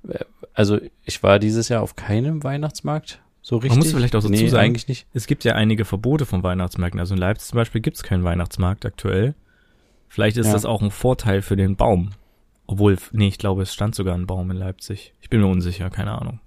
äh, 0.08 0.18
Also 0.54 0.78
ich 1.04 1.22
war 1.22 1.38
dieses 1.38 1.68
Jahr 1.68 1.82
auf 1.82 1.94
keinem 1.96 2.42
Weihnachtsmarkt 2.42 3.20
so 3.44 3.56
richtig. 3.56 3.76
muss 3.78 3.90
vielleicht 3.92 4.14
auch 4.14 4.20
dazu 4.20 4.30
nee, 4.30 4.46
sagen- 4.48 4.64
eigentlich 4.66 4.86
nicht. 4.86 5.06
Es 5.14 5.26
gibt 5.26 5.42
ja 5.42 5.54
einige 5.54 5.84
Verbote 5.84 6.26
von 6.26 6.44
Weihnachtsmärkten. 6.44 7.00
Also 7.00 7.14
in 7.14 7.20
Leipzig 7.20 7.48
zum 7.48 7.56
Beispiel 7.56 7.80
gibt 7.80 7.96
es 7.96 8.02
keinen 8.04 8.22
Weihnachtsmarkt 8.22 8.86
aktuell. 8.86 9.34
Vielleicht 10.08 10.36
ist 10.36 10.46
Ja. 10.46 10.52
das 10.52 10.64
auch 10.64 10.80
ein 10.80 10.90
Vorteil 10.92 11.42
für 11.42 11.56
den 11.56 11.74
Baum. 11.74 12.10
Obwohl, 12.72 12.96
nee, 13.12 13.28
ich 13.28 13.36
glaube, 13.36 13.62
es 13.62 13.74
stand 13.74 13.94
sogar 13.94 14.14
ein 14.14 14.26
Baum 14.26 14.50
in 14.50 14.56
Leipzig. 14.56 15.12
Ich 15.20 15.28
bin 15.28 15.42
mir 15.42 15.46
unsicher, 15.46 15.90
keine 15.90 16.18
Ahnung. 16.18 16.40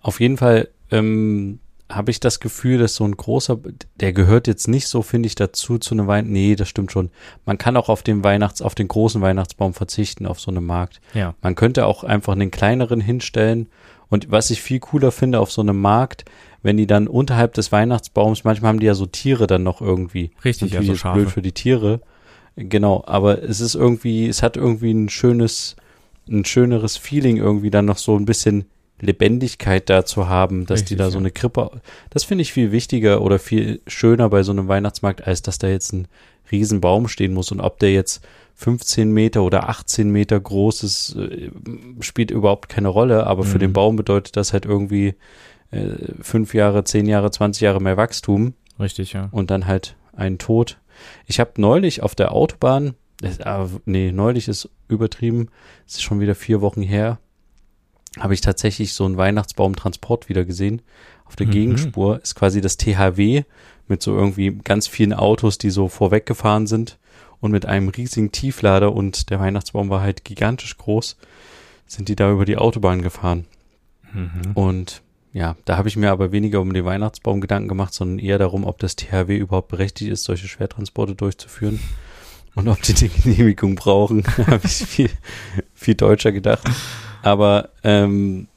Auf 0.00 0.18
jeden 0.18 0.36
Fall 0.36 0.68
ähm, 0.90 1.60
habe 1.88 2.10
ich 2.10 2.18
das 2.18 2.40
Gefühl, 2.40 2.78
dass 2.78 2.96
so 2.96 3.04
ein 3.04 3.16
großer, 3.16 3.56
der 4.00 4.12
gehört 4.12 4.48
jetzt 4.48 4.66
nicht 4.66 4.88
so, 4.88 5.00
finde 5.00 5.28
ich, 5.28 5.36
dazu 5.36 5.78
zu 5.78 5.94
einem 5.94 6.08
Wein. 6.08 6.26
Nee, 6.26 6.56
das 6.56 6.68
stimmt 6.68 6.90
schon. 6.90 7.10
Man 7.46 7.56
kann 7.56 7.76
auch 7.76 7.88
auf 7.88 8.02
den 8.02 8.24
Weihnachts, 8.24 8.62
auf 8.62 8.74
den 8.74 8.88
großen 8.88 9.20
Weihnachtsbaum 9.20 9.74
verzichten, 9.74 10.26
auf 10.26 10.40
so 10.40 10.50
einem 10.50 10.66
Markt. 10.66 11.00
Ja. 11.14 11.36
Man 11.40 11.54
könnte 11.54 11.86
auch 11.86 12.02
einfach 12.02 12.32
einen 12.32 12.50
kleineren 12.50 13.00
hinstellen. 13.00 13.68
Und 14.08 14.32
was 14.32 14.50
ich 14.50 14.60
viel 14.60 14.80
cooler 14.80 15.12
finde 15.12 15.38
auf 15.38 15.52
so 15.52 15.60
einem 15.60 15.80
Markt, 15.80 16.24
wenn 16.64 16.76
die 16.76 16.88
dann 16.88 17.06
unterhalb 17.06 17.54
des 17.54 17.70
Weihnachtsbaums, 17.70 18.42
manchmal 18.42 18.70
haben 18.70 18.80
die 18.80 18.86
ja 18.86 18.94
so 18.94 19.06
Tiere 19.06 19.46
dann 19.46 19.62
noch 19.62 19.80
irgendwie. 19.80 20.32
Richtig, 20.44 20.72
ja, 20.72 20.82
so 20.82 21.12
blöd 21.12 21.30
für 21.30 21.42
die 21.42 21.52
Tiere. 21.52 22.00
Genau, 22.58 23.04
aber 23.06 23.42
es 23.42 23.60
ist 23.60 23.74
irgendwie, 23.76 24.26
es 24.28 24.42
hat 24.42 24.56
irgendwie 24.56 24.90
ein 24.92 25.08
schönes, 25.08 25.76
ein 26.28 26.44
schöneres 26.44 26.96
Feeling 26.96 27.36
irgendwie 27.36 27.70
dann 27.70 27.84
noch 27.84 27.98
so 27.98 28.16
ein 28.16 28.24
bisschen 28.24 28.64
Lebendigkeit 29.00 29.88
da 29.88 30.04
zu 30.04 30.28
haben, 30.28 30.66
dass 30.66 30.80
die 30.80 30.94
Richtig, 30.94 30.98
da 30.98 31.10
so 31.10 31.18
eine 31.18 31.30
Krippe, 31.30 31.70
das 32.10 32.24
finde 32.24 32.42
ich 32.42 32.52
viel 32.52 32.72
wichtiger 32.72 33.22
oder 33.22 33.38
viel 33.38 33.80
schöner 33.86 34.28
bei 34.28 34.42
so 34.42 34.50
einem 34.50 34.66
Weihnachtsmarkt, 34.66 35.24
als 35.26 35.40
dass 35.40 35.58
da 35.58 35.68
jetzt 35.68 35.92
ein 35.92 36.08
riesen 36.50 36.80
Baum 36.80 37.06
stehen 37.06 37.32
muss 37.32 37.52
und 37.52 37.60
ob 37.60 37.78
der 37.78 37.92
jetzt 37.92 38.26
15 38.56 39.12
Meter 39.12 39.44
oder 39.44 39.68
18 39.68 40.10
Meter 40.10 40.40
groß 40.40 40.82
ist, 40.82 41.14
äh, 41.16 41.50
spielt 42.00 42.32
überhaupt 42.32 42.68
keine 42.68 42.88
Rolle, 42.88 43.24
aber 43.26 43.44
für 43.44 43.56
Mhm. 43.58 43.60
den 43.60 43.72
Baum 43.72 43.94
bedeutet 43.96 44.36
das 44.36 44.52
halt 44.52 44.66
irgendwie 44.66 45.14
äh, 45.70 45.90
fünf 46.22 46.54
Jahre, 46.54 46.82
zehn 46.82 47.06
Jahre, 47.06 47.30
20 47.30 47.60
Jahre 47.60 47.80
mehr 47.80 47.96
Wachstum 47.96 48.54
Richtig, 48.80 49.12
ja. 49.12 49.28
und 49.30 49.50
dann 49.50 49.66
halt 49.66 49.96
einen 50.16 50.38
Tod. 50.38 50.78
Ich 51.26 51.40
habe 51.40 51.52
neulich 51.56 52.02
auf 52.02 52.14
der 52.14 52.32
Autobahn, 52.32 52.94
das, 53.20 53.40
ah, 53.40 53.68
nee, 53.84 54.12
neulich 54.12 54.48
ist 54.48 54.68
übertrieben, 54.88 55.48
es 55.86 55.94
ist 55.94 56.02
schon 56.02 56.20
wieder 56.20 56.34
vier 56.34 56.60
Wochen 56.60 56.82
her, 56.82 57.18
habe 58.18 58.34
ich 58.34 58.40
tatsächlich 58.40 58.94
so 58.94 59.04
einen 59.04 59.16
Weihnachtsbaumtransport 59.16 60.28
wieder 60.28 60.44
gesehen. 60.44 60.82
Auf 61.24 61.36
der 61.36 61.46
Mhm. 61.46 61.52
Gegenspur 61.52 62.20
ist 62.22 62.34
quasi 62.34 62.60
das 62.60 62.76
THW 62.76 63.44
mit 63.86 64.02
so 64.02 64.16
irgendwie 64.16 64.58
ganz 64.64 64.86
vielen 64.86 65.12
Autos, 65.12 65.58
die 65.58 65.70
so 65.70 65.88
vorweggefahren 65.88 66.66
sind 66.66 66.98
und 67.40 67.50
mit 67.50 67.66
einem 67.66 67.88
riesigen 67.88 68.32
Tieflader 68.32 68.92
und 68.92 69.30
der 69.30 69.40
Weihnachtsbaum 69.40 69.90
war 69.90 70.00
halt 70.00 70.24
gigantisch 70.24 70.76
groß, 70.78 71.16
sind 71.86 72.08
die 72.08 72.16
da 72.16 72.30
über 72.30 72.44
die 72.44 72.56
Autobahn 72.56 73.02
gefahren. 73.02 73.46
Mhm. 74.12 74.52
Und 74.54 75.02
ja, 75.38 75.54
da 75.64 75.76
habe 75.76 75.86
ich 75.86 75.96
mir 75.96 76.10
aber 76.10 76.32
weniger 76.32 76.60
um 76.60 76.72
den 76.74 76.84
Weihnachtsbaum 76.84 77.40
Gedanken 77.40 77.68
gemacht, 77.68 77.94
sondern 77.94 78.18
eher 78.18 78.38
darum, 78.38 78.64
ob 78.64 78.80
das 78.80 78.96
THW 78.96 79.36
überhaupt 79.36 79.68
berechtigt 79.68 80.10
ist, 80.10 80.24
solche 80.24 80.48
Schwertransporte 80.48 81.14
durchzuführen 81.14 81.78
und 82.56 82.66
ob 82.66 82.82
die 82.82 82.92
die 82.92 83.08
Genehmigung 83.08 83.76
brauchen. 83.76 84.24
Habe 84.48 84.62
ich 84.64 84.84
viel, 84.84 85.10
viel 85.74 85.94
deutscher 85.94 86.32
gedacht. 86.32 86.68
Aber 87.22 87.68
ähm, 87.84 88.48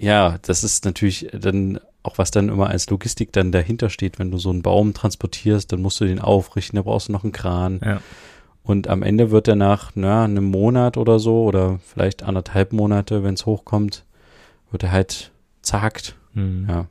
ja, 0.00 0.38
das 0.40 0.64
ist 0.64 0.86
natürlich 0.86 1.28
dann 1.38 1.78
auch 2.02 2.16
was 2.16 2.30
dann 2.30 2.48
immer 2.48 2.68
als 2.70 2.88
Logistik 2.88 3.34
dann 3.34 3.52
dahinter 3.52 3.90
steht, 3.90 4.18
wenn 4.18 4.30
du 4.30 4.38
so 4.38 4.48
einen 4.48 4.62
Baum 4.62 4.94
transportierst, 4.94 5.70
dann 5.70 5.82
musst 5.82 6.00
du 6.00 6.06
den 6.06 6.20
aufrichten, 6.20 6.76
da 6.76 6.82
brauchst 6.82 7.08
du 7.08 7.12
noch 7.12 7.24
einen 7.24 7.34
Kran. 7.34 7.80
Ja. 7.84 8.00
Und 8.62 8.88
am 8.88 9.02
Ende 9.02 9.30
wird 9.30 9.46
er 9.46 9.56
nach 9.56 9.92
na, 9.94 10.24
einem 10.24 10.44
Monat 10.44 10.96
oder 10.96 11.18
so 11.18 11.42
oder 11.44 11.80
vielleicht 11.84 12.22
anderthalb 12.22 12.72
Monate, 12.72 13.22
wenn 13.22 13.34
es 13.34 13.44
hochkommt, 13.44 14.06
wird 14.70 14.84
er 14.84 14.92
halt 14.92 15.32
zagt. 15.60 16.14
Mhm. 16.34 16.66
Ja. 16.68 16.86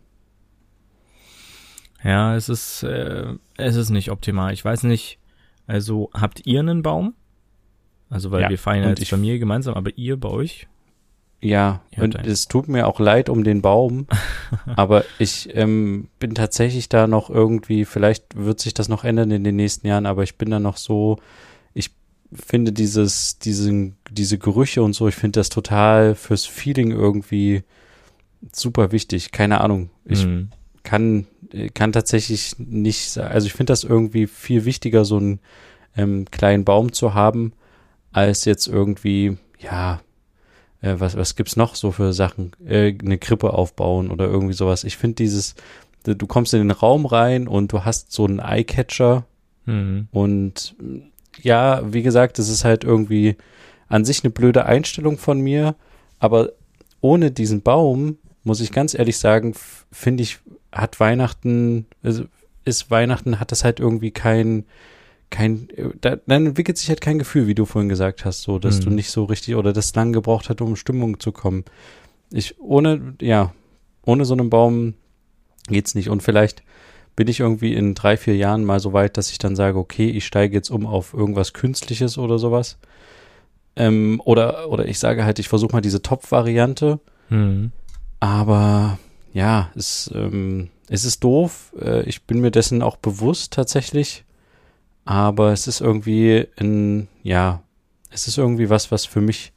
Ja, 2.03 2.35
es 2.35 2.47
ist, 2.49 2.83
äh, 2.83 3.33
es 3.57 3.75
ist 3.75 3.89
nicht 3.89 4.09
optimal. 4.11 4.53
Ich 4.53 4.63
weiß 4.63 4.83
nicht, 4.83 5.19
also 5.67 6.09
habt 6.13 6.45
ihr 6.45 6.59
einen 6.61 6.81
Baum? 6.81 7.13
Also 8.09 8.31
weil 8.31 8.41
Ja, 8.43 8.49
wir 8.49 8.57
feiern 8.57 8.89
jetzt 8.89 9.01
ich- 9.01 9.11
bei 9.11 9.17
mir 9.17 9.37
gemeinsam, 9.37 9.73
aber 9.75 9.91
ihr 9.97 10.17
bei 10.17 10.29
euch? 10.29 10.67
Ja, 11.41 11.81
Ja, 11.95 12.03
und 12.03 12.15
es 12.15 12.49
tut 12.49 12.67
mir 12.67 12.85
auch 12.85 12.99
leid 12.99 13.29
um 13.29 13.45
den 13.45 13.61
Baum, 13.61 14.07
aber 14.75 15.05
ich 15.19 15.49
ähm, 15.55 16.09
bin 16.19 16.35
tatsächlich 16.35 16.89
da 16.89 17.07
noch 17.07 17.29
irgendwie, 17.29 17.85
vielleicht 17.85 18.35
wird 18.35 18.59
sich 18.59 18.73
das 18.73 18.89
noch 18.89 19.05
ändern 19.05 19.31
in 19.31 19.45
den 19.45 19.55
nächsten 19.55 19.87
Jahren, 19.87 20.05
aber 20.05 20.23
ich 20.23 20.37
bin 20.37 20.49
da 20.49 20.59
noch 20.59 20.75
so, 20.75 21.17
ich 21.73 21.91
finde 22.33 22.73
dieses, 22.73 23.39
diesen, 23.39 23.95
diese 24.11 24.37
Gerüche 24.37 24.83
und 24.83 24.91
so, 24.93 25.07
ich 25.07 25.15
finde 25.15 25.39
das 25.39 25.47
total 25.47 26.13
fürs 26.13 26.45
Feeling 26.45 26.91
irgendwie 26.91 27.63
super 28.53 28.91
wichtig. 28.91 29.31
Keine 29.31 29.61
Ahnung. 29.61 29.89
Ich 30.05 30.25
Mhm. 30.25 30.49
kann, 30.83 31.27
kann 31.73 31.91
tatsächlich 31.91 32.55
nicht, 32.57 33.17
also 33.17 33.47
ich 33.47 33.53
finde 33.53 33.71
das 33.71 33.83
irgendwie 33.83 34.27
viel 34.27 34.65
wichtiger, 34.65 35.05
so 35.05 35.17
einen 35.17 35.39
ähm, 35.97 36.25
kleinen 36.31 36.63
Baum 36.65 36.93
zu 36.93 37.13
haben, 37.13 37.53
als 38.11 38.45
jetzt 38.45 38.67
irgendwie, 38.67 39.37
ja, 39.59 40.01
äh, 40.81 40.95
was, 40.97 41.17
was 41.17 41.35
gibt's 41.35 41.55
noch 41.57 41.75
so 41.75 41.91
für 41.91 42.13
Sachen? 42.13 42.51
Äh, 42.65 42.95
eine 43.03 43.17
Krippe 43.17 43.53
aufbauen 43.53 44.09
oder 44.11 44.25
irgendwie 44.27 44.53
sowas. 44.53 44.83
Ich 44.83 44.97
finde 44.97 45.15
dieses, 45.15 45.55
du 46.03 46.27
kommst 46.27 46.53
in 46.53 46.59
den 46.61 46.71
Raum 46.71 47.05
rein 47.05 47.47
und 47.47 47.73
du 47.73 47.83
hast 47.85 48.11
so 48.11 48.25
einen 48.25 48.39
Eyecatcher 48.39 49.25
Mhm. 49.65 50.07
und 50.11 50.75
ja, 51.41 51.81
wie 51.93 52.01
gesagt, 52.01 52.39
das 52.39 52.49
ist 52.49 52.63
halt 52.65 52.83
irgendwie 52.83 53.35
an 53.87 54.05
sich 54.05 54.23
eine 54.23 54.31
blöde 54.31 54.65
Einstellung 54.65 55.17
von 55.17 55.39
mir, 55.41 55.75
aber 56.19 56.51
ohne 57.01 57.31
diesen 57.31 57.61
Baum, 57.61 58.17
muss 58.49 58.59
ich 58.61 58.71
ganz 58.71 58.93
ehrlich 58.95 59.17
sagen, 59.19 59.53
finde 59.91 60.23
ich, 60.23 60.39
hat 60.71 60.99
Weihnachten, 60.99 61.85
also 62.03 62.23
ist 62.65 62.89
Weihnachten, 62.91 63.39
hat 63.39 63.51
das 63.51 63.63
halt 63.63 63.79
irgendwie 63.79 64.09
kein, 64.11 64.65
kein, 65.29 65.69
äh, 65.75 65.89
da, 66.01 66.15
dann 66.27 66.47
entwickelt 66.47 66.77
sich 66.79 66.89
halt 66.89 66.99
kein 66.99 67.19
Gefühl, 67.19 67.45
wie 67.45 67.53
du 67.55 67.65
vorhin 67.65 67.89
gesagt 67.89 68.25
hast, 68.25 68.41
so, 68.41 68.57
dass 68.57 68.79
Mhm. 68.79 68.83
du 68.85 68.89
nicht 68.91 69.11
so 69.11 69.23
richtig 69.25 69.55
oder 69.55 69.71
das 69.71 69.93
lang 69.93 70.13
gebraucht 70.13 70.49
hat, 70.49 70.61
um 70.61 70.69
in 70.69 70.75
Stimmung 70.75 71.19
zu 71.19 71.31
kommen. 71.31 71.63
Ich, 72.31 72.59
ohne, 72.59 73.13
ja, 73.21 73.53
ohne 74.03 74.25
so 74.25 74.33
einen 74.33 74.49
Baum 74.49 74.95
geht's 75.67 75.93
nicht 75.93 76.09
und 76.09 76.23
vielleicht 76.23 76.63
bin 77.15 77.27
ich 77.27 77.39
irgendwie 77.39 77.73
in 77.75 77.93
drei, 77.93 78.17
vier 78.17 78.35
Jahren 78.35 78.65
mal 78.65 78.79
so 78.79 78.93
weit, 78.93 79.17
dass 79.17 79.29
ich 79.31 79.37
dann 79.37 79.55
sage, 79.55 79.77
okay, 79.77 80.09
ich 80.09 80.25
steige 80.25 80.55
jetzt 80.55 80.69
um 80.71 80.87
auf 80.87 81.13
irgendwas 81.13 81.53
Künstliches 81.53 82.17
oder 82.17 82.39
sowas. 82.39 82.77
Ähm, 83.75 84.21
oder, 84.25 84.69
oder 84.69 84.87
ich 84.87 84.97
sage 84.99 85.23
halt, 85.25 85.37
ich 85.39 85.47
versuche 85.49 85.73
mal 85.73 85.81
diese 85.81 86.01
Top-Variante. 86.01 86.99
Mhm. 87.29 87.71
Aber 88.19 88.99
ja, 89.33 89.69
es, 89.75 90.11
ähm, 90.13 90.69
es 90.89 91.05
ist 91.05 91.23
doof. 91.23 91.73
Äh, 91.79 92.03
ich 92.03 92.23
bin 92.23 92.41
mir 92.41 92.51
dessen 92.51 92.81
auch 92.81 92.97
bewusst 92.97 93.53
tatsächlich. 93.53 94.25
Aber 95.05 95.51
es 95.51 95.67
ist 95.67 95.81
irgendwie 95.81 96.47
ein, 96.57 97.07
ja, 97.23 97.63
es 98.11 98.27
ist 98.27 98.37
irgendwie 98.37 98.69
was, 98.69 98.91
was 98.91 99.05
für 99.05 99.21
mich 99.21 99.53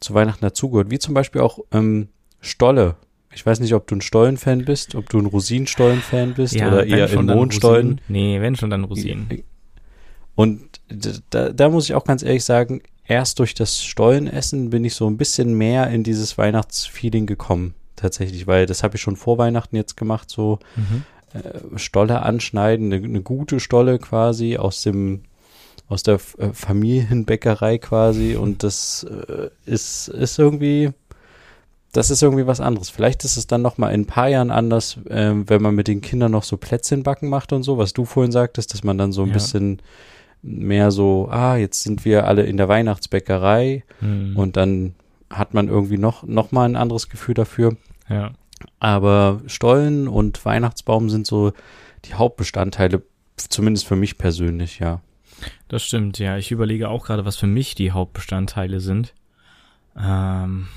zu 0.00 0.14
Weihnachten 0.14 0.42
dazugehört. 0.42 0.90
Wie 0.90 0.98
zum 0.98 1.14
Beispiel 1.14 1.40
auch 1.40 1.60
ähm, 1.72 2.08
Stolle. 2.40 2.96
Ich 3.32 3.46
weiß 3.46 3.60
nicht, 3.60 3.74
ob 3.74 3.86
du 3.86 3.94
ein 3.94 4.00
Stollen-Fan 4.00 4.64
bist, 4.64 4.96
ob 4.96 5.08
du 5.08 5.18
ein 5.18 5.26
Rosinenstollen-Fan 5.26 6.34
bist 6.34 6.56
oder 6.56 6.78
wenn 6.78 6.88
eher 6.88 7.10
ein 7.10 7.26
Mondstollen. 7.26 7.86
Rosinen. 7.86 8.00
Nee, 8.08 8.40
wenn 8.40 8.56
schon, 8.56 8.70
dann 8.70 8.84
Rosinen. 8.84 9.44
Und 10.34 10.80
da, 11.30 11.50
da 11.50 11.68
muss 11.68 11.84
ich 11.84 11.94
auch 11.94 12.04
ganz 12.04 12.22
ehrlich 12.22 12.44
sagen, 12.44 12.82
erst 13.06 13.38
durch 13.38 13.54
das 13.54 13.84
Stollenessen 13.84 14.70
bin 14.70 14.84
ich 14.84 14.94
so 14.94 15.08
ein 15.08 15.16
bisschen 15.16 15.54
mehr 15.54 15.90
in 15.90 16.02
dieses 16.02 16.38
Weihnachtsfeeling 16.38 17.26
gekommen, 17.26 17.74
tatsächlich, 18.00 18.46
weil 18.46 18.66
das 18.66 18.82
habe 18.82 18.96
ich 18.96 19.02
schon 19.02 19.16
vor 19.16 19.38
Weihnachten 19.38 19.76
jetzt 19.76 19.96
gemacht, 19.96 20.30
so 20.30 20.58
Mhm. 20.76 21.04
äh, 21.32 21.78
Stolle 21.78 22.22
anschneiden, 22.22 22.92
eine, 22.92 23.04
eine 23.04 23.22
gute 23.22 23.60
Stolle 23.60 23.98
quasi 23.98 24.56
aus 24.56 24.82
dem 24.82 25.22
aus 25.88 26.02
der 26.04 26.20
äh, 26.38 26.52
Familienbäckerei 26.52 27.78
quasi 27.78 28.36
und 28.36 28.62
das 28.62 29.04
äh, 29.04 29.50
ist 29.66 30.08
ist 30.08 30.38
irgendwie 30.38 30.90
das 31.92 32.10
ist 32.10 32.22
irgendwie 32.22 32.46
was 32.46 32.60
anderes. 32.60 32.88
Vielleicht 32.88 33.24
ist 33.24 33.36
es 33.36 33.48
dann 33.48 33.62
noch 33.62 33.76
mal 33.76 33.90
in 33.90 34.02
ein 34.02 34.06
paar 34.06 34.28
Jahren 34.28 34.52
anders, 34.52 34.96
ähm, 35.08 35.48
wenn 35.48 35.60
man 35.60 35.74
mit 35.74 35.88
den 35.88 36.00
Kindern 36.00 36.30
noch 36.30 36.44
so 36.44 36.56
Plätzchen 36.56 37.02
backen 37.02 37.28
macht 37.28 37.52
und 37.52 37.64
so, 37.64 37.78
was 37.78 37.92
du 37.92 38.04
vorhin 38.04 38.30
sagtest, 38.30 38.72
dass 38.72 38.84
man 38.84 38.96
dann 38.96 39.10
so 39.12 39.22
ein 39.22 39.28
Ja. 39.28 39.34
bisschen 39.34 39.82
mehr 40.42 40.92
so, 40.92 41.28
ah, 41.30 41.56
jetzt 41.56 41.82
sind 41.82 42.04
wir 42.04 42.26
alle 42.28 42.44
in 42.44 42.56
der 42.56 42.68
Weihnachtsbäckerei 42.68 43.82
Mhm. 44.00 44.36
und 44.36 44.56
dann 44.56 44.94
hat 45.30 45.52
man 45.54 45.66
irgendwie 45.68 45.98
noch 45.98 46.22
noch 46.22 46.52
mal 46.52 46.64
ein 46.64 46.76
anderes 46.76 47.08
Gefühl 47.08 47.34
dafür. 47.34 47.76
Ja. 48.10 48.32
Aber 48.78 49.40
Stollen 49.46 50.08
und 50.08 50.44
Weihnachtsbaum 50.44 51.08
sind 51.08 51.26
so 51.26 51.52
die 52.04 52.14
Hauptbestandteile, 52.14 53.02
zumindest 53.36 53.86
für 53.86 53.96
mich 53.96 54.18
persönlich, 54.18 54.78
ja. 54.78 55.00
Das 55.68 55.82
stimmt, 55.82 56.18
ja. 56.18 56.36
Ich 56.36 56.50
überlege 56.50 56.88
auch 56.88 57.06
gerade, 57.06 57.24
was 57.24 57.36
für 57.36 57.46
mich 57.46 57.74
die 57.74 57.92
Hauptbestandteile 57.92 58.80
sind. 58.80 59.14
Ähm, 59.96 60.68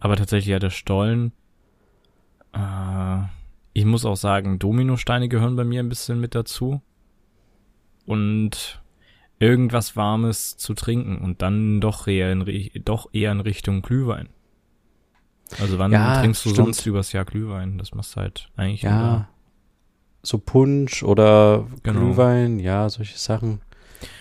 aber 0.00 0.16
tatsächlich 0.16 0.50
ja 0.50 0.58
der 0.58 0.70
Stollen. 0.70 1.32
Äh, 2.52 3.22
ich 3.72 3.84
muss 3.84 4.04
auch 4.04 4.16
sagen, 4.16 4.58
Dominosteine 4.58 5.28
gehören 5.28 5.56
bei 5.56 5.64
mir 5.64 5.80
ein 5.80 5.88
bisschen 5.88 6.20
mit 6.20 6.34
dazu. 6.34 6.80
Und 8.06 8.80
irgendwas 9.38 9.96
Warmes 9.96 10.56
zu 10.56 10.74
trinken 10.74 11.18
und 11.18 11.42
dann 11.42 11.80
doch 11.80 12.06
eher 12.06 12.32
in, 12.32 12.70
doch 12.84 13.10
eher 13.12 13.32
in 13.32 13.40
Richtung 13.40 13.82
Glühwein. 13.82 14.28
Also 15.60 15.78
wann 15.78 15.92
Ja, 15.92 16.20
trinkst 16.20 16.44
du 16.44 16.50
stimmt. 16.50 16.66
sonst 16.66 16.86
übers 16.86 17.12
Jahr 17.12 17.24
Glühwein? 17.24 17.78
Das 17.78 17.94
machst 17.94 18.16
du 18.16 18.20
halt 18.20 18.48
eigentlich 18.56 18.82
Ja. 18.82 19.28
So 20.22 20.38
Punsch 20.38 21.02
oder 21.04 21.66
Genau. 21.84 22.00
Glühwein, 22.00 22.58
ja, 22.58 22.88
solche 22.88 23.16
Sachen. 23.16 23.60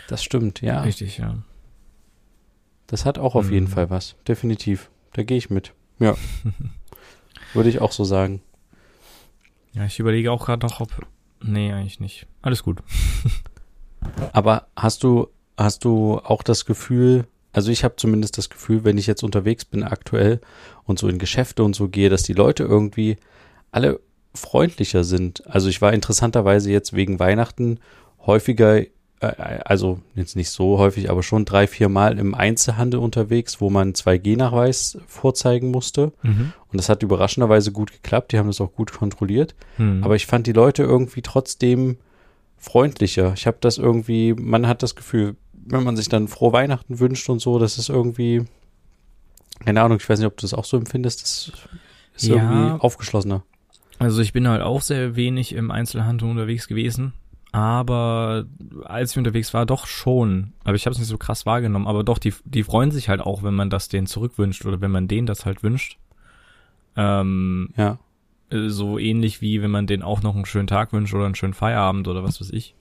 Das 0.07 0.23
stimmt, 0.23 0.61
ja. 0.61 0.81
Richtig, 0.81 1.17
ja. 1.17 1.35
Das 2.87 3.05
hat 3.05 3.17
auch 3.17 3.33
auf 3.35 3.49
jeden 3.49 3.65
Mhm. 3.65 3.71
Fall 3.71 3.89
was. 3.89 4.15
Definitiv. 4.27 4.91
Da 5.13 5.23
gehe 5.23 5.37
ich 5.37 5.49
mit. 5.49 5.73
Ja. 5.99 6.15
Würde 7.53 7.69
ich 7.69 7.81
auch 7.81 7.91
so 7.91 8.03
sagen. 8.03 8.41
Ja, 9.73 9.85
ich 9.85 9.99
überlege 9.99 10.31
auch 10.31 10.45
gerade 10.45 10.65
noch, 10.65 10.79
ob. 10.79 10.89
Nee, 11.41 11.73
eigentlich 11.73 11.99
nicht. 11.99 12.27
Alles 12.43 12.61
gut. 12.63 12.83
Aber 14.33 14.67
hast 14.75 15.03
du, 15.03 15.29
hast 15.57 15.83
du 15.83 16.19
auch 16.23 16.43
das 16.43 16.65
Gefühl, 16.65 17.27
also 17.55 17.71
ich 17.71 17.85
habe 17.85 17.95
zumindest 17.95 18.37
das 18.37 18.49
Gefühl, 18.49 18.83
wenn 18.83 18.97
ich 18.97 19.07
jetzt 19.07 19.23
unterwegs 19.23 19.63
bin 19.63 19.83
aktuell 19.83 20.41
und 20.83 20.99
so 20.99 21.07
in 21.07 21.19
Geschäfte 21.19 21.63
und 21.63 21.73
so 21.73 21.87
gehe, 21.87 22.09
dass 22.09 22.23
die 22.23 22.33
Leute 22.33 22.63
irgendwie 22.63 23.15
alle 23.71 24.01
freundlicher 24.33 25.05
sind. 25.05 25.41
Also 25.47 25.69
ich 25.69 25.81
war 25.81 25.93
interessanterweise 25.93 26.69
jetzt 26.69 26.91
wegen 26.93 27.17
Weihnachten 27.17 27.79
häufiger, 28.25 28.79
äh, 28.79 28.87
also 29.63 30.01
jetzt 30.15 30.35
nicht 30.35 30.49
so 30.49 30.79
häufig, 30.79 31.09
aber 31.09 31.23
schon 31.23 31.45
drei, 31.45 31.65
vier 31.65 31.87
Mal 31.87 32.19
im 32.19 32.35
Einzelhandel 32.35 32.99
unterwegs, 32.99 33.61
wo 33.61 33.69
man 33.69 33.93
2G-Nachweis 33.93 34.97
vorzeigen 35.07 35.71
musste. 35.71 36.11
Mhm. 36.23 36.51
Und 36.69 36.77
das 36.77 36.89
hat 36.89 37.03
überraschenderweise 37.03 37.71
gut 37.71 37.93
geklappt. 37.93 38.33
Die 38.33 38.37
haben 38.37 38.47
das 38.47 38.59
auch 38.59 38.73
gut 38.73 38.91
kontrolliert. 38.91 39.55
Hm. 39.77 40.03
Aber 40.03 40.17
ich 40.17 40.25
fand 40.25 40.45
die 40.45 40.51
Leute 40.51 40.83
irgendwie 40.83 41.21
trotzdem 41.21 41.99
freundlicher. 42.57 43.31
Ich 43.33 43.47
habe 43.47 43.57
das 43.61 43.77
irgendwie, 43.77 44.33
man 44.33 44.67
hat 44.67 44.83
das 44.83 44.95
Gefühl, 44.95 45.37
wenn 45.65 45.83
man 45.83 45.95
sich 45.97 46.09
dann 46.09 46.27
frohe 46.27 46.53
Weihnachten 46.53 46.99
wünscht 46.99 47.27
und 47.29 47.39
so, 47.39 47.59
das 47.59 47.77
ist 47.77 47.89
irgendwie, 47.89 48.45
keine 49.63 49.81
Ahnung, 49.81 49.97
ich 49.99 50.07
weiß 50.09 50.19
nicht, 50.19 50.27
ob 50.27 50.37
du 50.37 50.41
das 50.41 50.53
auch 50.53 50.65
so 50.65 50.77
empfindest, 50.77 51.21
das 51.23 51.51
ist 52.15 52.27
Ja. 52.27 52.35
irgendwie 52.35 52.79
aufgeschlossener. 52.79 53.43
Also 53.99 54.21
ich 54.21 54.33
bin 54.33 54.47
halt 54.47 54.61
auch 54.61 54.81
sehr 54.81 55.15
wenig 55.15 55.53
im 55.53 55.71
Einzelhandel 55.71 56.29
unterwegs 56.29 56.67
gewesen, 56.67 57.13
aber 57.51 58.45
als 58.83 59.11
ich 59.11 59.17
unterwegs 59.17 59.53
war, 59.53 59.65
doch 59.65 59.87
schon. 59.87 60.51
Aber 60.65 60.75
ich 60.75 60.85
habe 60.85 60.91
es 60.93 60.99
nicht 60.99 61.07
so 61.07 61.17
krass 61.17 61.45
wahrgenommen. 61.45 61.87
Aber 61.87 62.03
doch, 62.03 62.17
die, 62.17 62.33
die 62.43 62.63
freuen 62.63 62.91
sich 62.91 63.07
halt 63.07 63.21
auch, 63.21 63.43
wenn 63.43 63.53
man 63.53 63.69
das 63.69 63.87
denen 63.87 64.07
zurückwünscht 64.07 64.65
oder 64.65 64.81
wenn 64.81 64.91
man 64.91 65.07
denen 65.07 65.25
das 65.25 65.45
halt 65.45 65.63
wünscht. 65.63 65.97
Ähm, 66.97 67.69
Ja. 67.77 67.97
äh, 68.49 68.67
so 68.67 68.99
ähnlich 68.99 69.39
wie 69.41 69.61
wenn 69.61 69.71
man 69.71 69.87
den 69.87 70.01
auch 70.01 70.21
noch 70.21 70.35
einen 70.35 70.45
schönen 70.45 70.67
Tag 70.67 70.91
wünscht 70.91 71.13
oder 71.13 71.25
einen 71.25 71.35
schönen 71.35 71.53
Feierabend 71.53 72.09
oder 72.09 72.23
was 72.23 72.41
weiß 72.41 72.49
ich. 72.51 72.75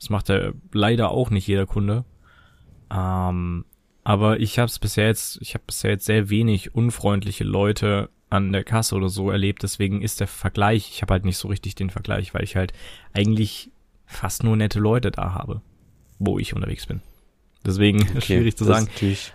Das 0.00 0.10
macht 0.10 0.28
ja 0.30 0.52
leider 0.72 1.10
auch 1.10 1.30
nicht 1.30 1.46
jeder 1.46 1.66
Kunde. 1.66 2.04
Ähm, 2.90 3.64
aber 4.02 4.40
ich 4.40 4.58
habe 4.58 4.66
es 4.66 4.78
bisher 4.78 5.06
jetzt, 5.06 5.38
ich 5.42 5.54
habe 5.54 5.64
bisher 5.66 5.90
jetzt 5.90 6.06
sehr 6.06 6.30
wenig 6.30 6.74
unfreundliche 6.74 7.44
Leute 7.44 8.08
an 8.30 8.52
der 8.52 8.64
Kasse 8.64 8.96
oder 8.96 9.08
so 9.08 9.30
erlebt. 9.30 9.62
Deswegen 9.62 10.02
ist 10.02 10.20
der 10.20 10.26
Vergleich, 10.26 10.88
ich 10.90 11.02
habe 11.02 11.12
halt 11.12 11.24
nicht 11.24 11.36
so 11.36 11.48
richtig 11.48 11.74
den 11.74 11.90
Vergleich, 11.90 12.32
weil 12.32 12.44
ich 12.44 12.56
halt 12.56 12.72
eigentlich 13.12 13.70
fast 14.06 14.42
nur 14.42 14.56
nette 14.56 14.80
Leute 14.80 15.10
da 15.10 15.34
habe, 15.34 15.60
wo 16.18 16.38
ich 16.38 16.54
unterwegs 16.54 16.86
bin. 16.86 17.02
Deswegen 17.64 18.00
Okay, 18.10 18.20
schwierig 18.20 18.56
zu 18.56 18.64
sagen. 18.64 18.88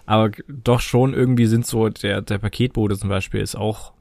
Aber 0.06 0.32
doch 0.48 0.80
schon 0.80 1.14
irgendwie 1.14 1.46
sind 1.46 1.66
so, 1.66 1.90
der, 1.90 2.22
der 2.22 2.40
Paketbote 2.40 2.98
zum 2.98 3.10
Beispiel 3.10 3.42
ist 3.42 3.56
auch, 3.56 3.94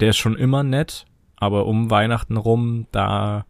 der 0.00 0.10
ist 0.10 0.16
schon 0.16 0.36
immer 0.36 0.62
nett, 0.62 1.04
aber 1.36 1.66
um 1.66 1.90
Weihnachten 1.90 2.36
rum, 2.36 2.86
da 2.90 3.44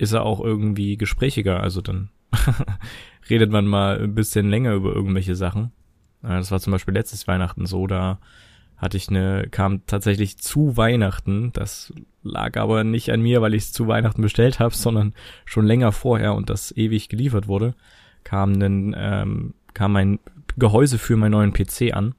ist 0.00 0.12
er 0.12 0.22
auch 0.24 0.40
irgendwie 0.40 0.96
gesprächiger. 0.96 1.60
Also 1.60 1.82
dann 1.82 2.08
redet 3.30 3.50
man 3.50 3.66
mal 3.66 4.00
ein 4.00 4.14
bisschen 4.14 4.48
länger 4.48 4.72
über 4.72 4.94
irgendwelche 4.94 5.36
Sachen. 5.36 5.72
Das 6.22 6.50
war 6.50 6.60
zum 6.60 6.72
Beispiel 6.72 6.94
letztes 6.94 7.28
Weihnachten 7.28 7.66
so, 7.66 7.86
da 7.86 8.18
hatte 8.76 8.96
ich 8.96 9.08
eine, 9.08 9.46
kam 9.50 9.84
tatsächlich 9.86 10.38
zu 10.38 10.78
Weihnachten. 10.78 11.52
Das 11.52 11.92
lag 12.22 12.56
aber 12.56 12.82
nicht 12.82 13.12
an 13.12 13.20
mir, 13.20 13.42
weil 13.42 13.52
ich 13.52 13.64
es 13.64 13.72
zu 13.72 13.88
Weihnachten 13.88 14.22
bestellt 14.22 14.58
habe, 14.58 14.74
sondern 14.74 15.14
schon 15.44 15.66
länger 15.66 15.92
vorher 15.92 16.34
und 16.34 16.48
das 16.48 16.74
ewig 16.74 17.10
geliefert 17.10 17.46
wurde, 17.46 17.74
kam 18.24 18.52
ein, 18.52 18.94
ähm, 18.96 19.54
kam 19.74 19.92
mein 19.92 20.18
Gehäuse 20.56 20.98
für 20.98 21.16
meinen 21.16 21.32
neuen 21.32 21.52
PC 21.52 21.92
an. 21.92 22.14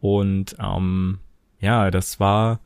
Und 0.00 0.56
ähm, 0.60 1.18
ja, 1.60 1.90
das 1.90 2.20
war, 2.20 2.60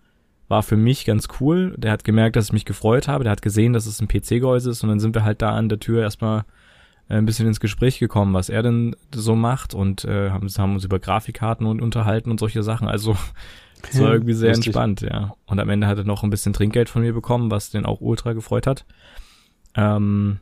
war 0.50 0.64
für 0.64 0.76
mich 0.76 1.04
ganz 1.04 1.28
cool. 1.40 1.74
Der 1.78 1.92
hat 1.92 2.02
gemerkt, 2.02 2.34
dass 2.34 2.46
ich 2.46 2.52
mich 2.52 2.64
gefreut 2.64 3.06
habe. 3.06 3.22
Der 3.22 3.30
hat 3.30 3.40
gesehen, 3.40 3.72
dass 3.72 3.86
es 3.86 4.00
ein 4.00 4.08
PC-Gehäuse 4.08 4.70
ist 4.70 4.82
und 4.82 4.88
dann 4.88 4.98
sind 4.98 5.14
wir 5.14 5.24
halt 5.24 5.40
da 5.40 5.52
an 5.52 5.68
der 5.68 5.78
Tür 5.78 6.02
erstmal 6.02 6.40
äh, 7.08 7.14
ein 7.14 7.24
bisschen 7.24 7.46
ins 7.46 7.60
Gespräch 7.60 8.00
gekommen, 8.00 8.34
was 8.34 8.48
er 8.48 8.62
denn 8.64 8.96
so 9.14 9.36
macht 9.36 9.74
und 9.74 10.04
äh, 10.04 10.30
haben, 10.30 10.48
haben 10.48 10.74
uns 10.74 10.84
über 10.84 10.98
Grafikkarten 10.98 11.66
und 11.66 11.80
unterhalten 11.80 12.32
und 12.32 12.40
solche 12.40 12.64
Sachen. 12.64 12.88
Also 12.88 13.16
es 13.90 14.00
war 14.00 14.12
irgendwie 14.12 14.34
sehr 14.34 14.50
lustig. 14.50 14.66
entspannt, 14.66 15.02
ja. 15.02 15.34
Und 15.46 15.60
am 15.60 15.68
Ende 15.68 15.86
hat 15.86 15.98
er 15.98 16.04
noch 16.04 16.24
ein 16.24 16.30
bisschen 16.30 16.52
Trinkgeld 16.52 16.88
von 16.88 17.02
mir 17.02 17.12
bekommen, 17.12 17.52
was 17.52 17.70
den 17.70 17.86
auch 17.86 18.00
ultra 18.00 18.32
gefreut 18.32 18.66
hat. 18.66 18.84
Ähm, 19.76 20.40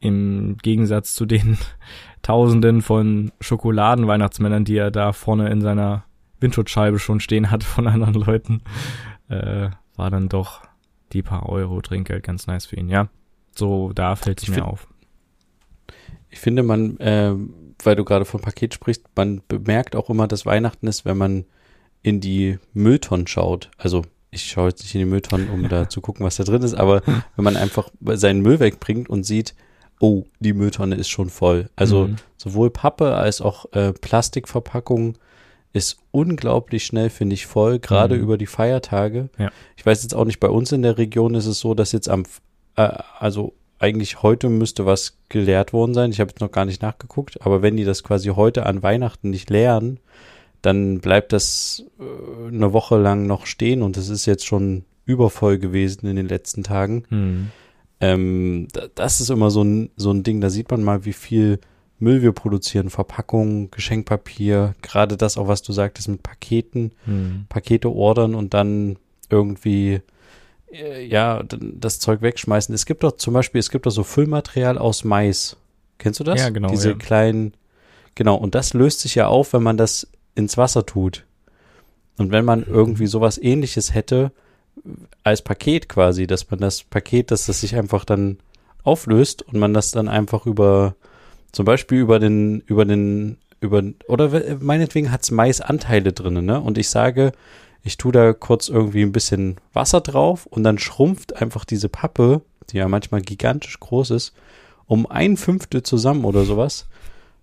Im 0.00 0.56
Gegensatz 0.62 1.12
zu 1.12 1.26
den 1.26 1.58
Tausenden 2.22 2.80
von 2.80 3.32
Schokoladen-Weihnachtsmännern, 3.40 4.64
die 4.64 4.78
er 4.78 4.90
da 4.90 5.12
vorne 5.12 5.50
in 5.50 5.60
seiner 5.60 6.04
Windschutzscheibe 6.40 6.98
schon 6.98 7.20
stehen 7.20 7.50
hat 7.50 7.64
von 7.64 7.86
anderen 7.86 8.14
Leuten, 8.14 8.62
äh, 9.32 9.70
war 9.96 10.10
dann 10.10 10.28
doch 10.28 10.62
die 11.12 11.22
paar 11.22 11.48
Euro 11.48 11.80
Trinkgeld 11.80 12.22
ganz 12.24 12.46
nice 12.46 12.66
für 12.66 12.76
ihn, 12.76 12.88
ja. 12.88 13.08
So, 13.54 13.92
da 13.92 14.16
fällt 14.16 14.42
es 14.42 14.48
mir 14.48 14.64
auf. 14.66 14.88
Ich 16.30 16.38
finde, 16.40 16.62
man, 16.62 16.96
ähm, 17.00 17.52
weil 17.84 17.96
du 17.96 18.04
gerade 18.04 18.24
von 18.24 18.40
Paket 18.40 18.72
sprichst, 18.74 19.04
man 19.14 19.42
bemerkt 19.48 19.94
auch 19.96 20.08
immer, 20.08 20.26
dass 20.26 20.46
Weihnachten 20.46 20.86
ist, 20.86 21.04
wenn 21.04 21.18
man 21.18 21.44
in 22.02 22.20
die 22.20 22.58
Mülltonnen 22.72 23.26
schaut. 23.26 23.70
Also 23.76 24.02
ich 24.30 24.44
schaue 24.50 24.68
jetzt 24.70 24.82
nicht 24.82 24.94
in 24.94 25.00
die 25.00 25.04
Mülltonnen, 25.06 25.50
um 25.50 25.68
da 25.68 25.88
zu 25.90 26.00
gucken, 26.00 26.24
was 26.24 26.36
da 26.36 26.44
drin 26.44 26.62
ist, 26.62 26.74
aber 26.74 27.02
wenn 27.36 27.44
man 27.44 27.56
einfach 27.56 27.90
seinen 28.14 28.40
Müll 28.40 28.60
wegbringt 28.60 29.10
und 29.10 29.24
sieht, 29.24 29.54
oh, 30.00 30.24
die 30.40 30.54
Mülltonne 30.54 30.94
ist 30.96 31.10
schon 31.10 31.28
voll. 31.28 31.68
Also 31.76 32.08
Mhm. 32.08 32.16
sowohl 32.38 32.70
Pappe 32.70 33.14
als 33.14 33.40
auch 33.42 33.70
äh, 33.72 33.92
Plastikverpackung 33.92 35.18
ist 35.72 35.98
unglaublich 36.10 36.84
schnell, 36.84 37.08
finde 37.10 37.34
ich, 37.34 37.46
voll, 37.46 37.78
gerade 37.78 38.16
Mhm. 38.16 38.22
über 38.22 38.38
die 38.38 38.46
Feiertage. 38.46 39.30
Ja. 39.38 39.50
Ich 39.76 39.84
weiß 39.86 40.02
jetzt 40.02 40.14
auch 40.14 40.24
nicht, 40.26 40.40
bei 40.40 40.48
uns 40.48 40.70
in 40.72 40.82
der 40.82 40.98
Region 40.98 41.34
ist 41.34 41.46
es 41.46 41.60
so, 41.60 41.74
dass 41.74 41.92
jetzt 41.92 42.08
am, 42.08 42.24
äh, 42.76 42.88
also 43.18 43.54
eigentlich 43.78 44.22
heute 44.22 44.48
müsste 44.48 44.86
was 44.86 45.18
geleert 45.28 45.72
worden 45.72 45.94
sein. 45.94 46.10
Ich 46.10 46.20
habe 46.20 46.30
jetzt 46.30 46.40
noch 46.40 46.52
gar 46.52 46.64
nicht 46.66 46.82
nachgeguckt, 46.82 47.40
aber 47.44 47.62
wenn 47.62 47.76
die 47.76 47.84
das 47.84 48.02
quasi 48.04 48.28
heute 48.28 48.66
an 48.66 48.82
Weihnachten 48.82 49.30
nicht 49.30 49.50
leeren, 49.50 49.98
dann 50.60 51.00
bleibt 51.00 51.32
das 51.32 51.84
äh, 51.98 52.48
eine 52.48 52.72
Woche 52.72 52.96
lang 52.98 53.26
noch 53.26 53.46
stehen 53.46 53.82
und 53.82 53.96
es 53.96 54.08
ist 54.08 54.26
jetzt 54.26 54.46
schon 54.46 54.84
übervoll 55.06 55.58
gewesen 55.58 56.06
in 56.06 56.14
den 56.16 56.28
letzten 56.28 56.62
Tagen. 56.62 57.04
Hm. 57.08 57.48
Ähm, 58.00 58.68
da- 58.72 58.86
das 58.94 59.20
ist 59.20 59.30
immer 59.30 59.50
so 59.50 59.62
ein, 59.64 59.90
so 59.96 60.10
ein 60.12 60.22
Ding, 60.22 60.40
da 60.40 60.50
sieht 60.50 60.70
man 60.70 60.84
mal, 60.84 61.04
wie 61.04 61.12
viel 61.12 61.58
Müll 62.02 62.20
wir 62.20 62.32
produzieren, 62.32 62.90
Verpackungen, 62.90 63.70
Geschenkpapier, 63.70 64.74
gerade 64.82 65.16
das 65.16 65.38
auch, 65.38 65.48
was 65.48 65.62
du 65.62 65.72
sagtest 65.72 66.08
mit 66.08 66.22
Paketen, 66.22 66.92
Hm. 67.04 67.46
Pakete 67.48 67.90
ordern 67.90 68.34
und 68.34 68.54
dann 68.54 68.96
irgendwie 69.30 70.00
äh, 70.72 71.04
ja, 71.06 71.42
das 71.46 72.00
Zeug 72.00 72.22
wegschmeißen. 72.22 72.74
Es 72.74 72.86
gibt 72.86 73.04
doch 73.04 73.12
zum 73.12 73.34
Beispiel, 73.34 73.58
es 73.58 73.70
gibt 73.70 73.86
doch 73.86 73.90
so 73.90 74.02
Füllmaterial 74.02 74.78
aus 74.78 75.04
Mais. 75.04 75.56
Kennst 75.98 76.18
du 76.20 76.24
das? 76.24 76.40
Ja, 76.40 76.50
genau, 76.50 76.68
Diese 76.68 76.90
ja. 76.90 76.96
kleinen, 76.96 77.54
genau, 78.14 78.36
und 78.36 78.54
das 78.54 78.74
löst 78.74 79.00
sich 79.00 79.14
ja 79.14 79.28
auf, 79.28 79.52
wenn 79.52 79.62
man 79.62 79.76
das 79.76 80.08
ins 80.34 80.56
Wasser 80.56 80.84
tut. 80.84 81.24
Und 82.18 82.32
wenn 82.32 82.44
man 82.44 82.64
irgendwie 82.64 83.06
sowas 83.06 83.38
ähnliches 83.38 83.94
hätte, 83.94 84.32
als 85.22 85.42
Paket 85.42 85.88
quasi, 85.88 86.26
dass 86.26 86.50
man 86.50 86.58
das 86.60 86.82
Paket, 86.82 87.30
dass 87.30 87.46
das 87.46 87.60
sich 87.60 87.76
einfach 87.76 88.04
dann 88.04 88.38
auflöst 88.82 89.42
und 89.42 89.58
man 89.58 89.74
das 89.74 89.92
dann 89.92 90.08
einfach 90.08 90.46
über, 90.46 90.96
zum 91.52 91.64
Beispiel 91.64 91.98
über 91.98 92.18
den, 92.18 92.60
über 92.66 92.84
den, 92.84 93.36
über, 93.60 93.82
oder 94.08 94.32
we- 94.32 94.58
meinetwegen 94.60 95.12
hat's 95.12 95.30
Maisanteile 95.30 96.12
drinne, 96.12 96.42
ne? 96.42 96.60
Und 96.60 96.78
ich 96.78 96.88
sage, 96.88 97.32
ich 97.84 97.96
tue 97.96 98.12
da 98.12 98.32
kurz 98.32 98.68
irgendwie 98.68 99.02
ein 99.02 99.12
bisschen 99.12 99.56
Wasser 99.72 100.00
drauf 100.00 100.46
und 100.46 100.62
dann 100.64 100.78
schrumpft 100.78 101.36
einfach 101.36 101.64
diese 101.64 101.88
Pappe, 101.88 102.42
die 102.70 102.78
ja 102.78 102.88
manchmal 102.88 103.22
gigantisch 103.22 103.78
groß 103.80 104.10
ist, 104.10 104.34
um 104.86 105.06
ein 105.06 105.36
Fünftel 105.36 105.82
zusammen 105.82 106.24
oder 106.24 106.44
sowas. 106.44 106.86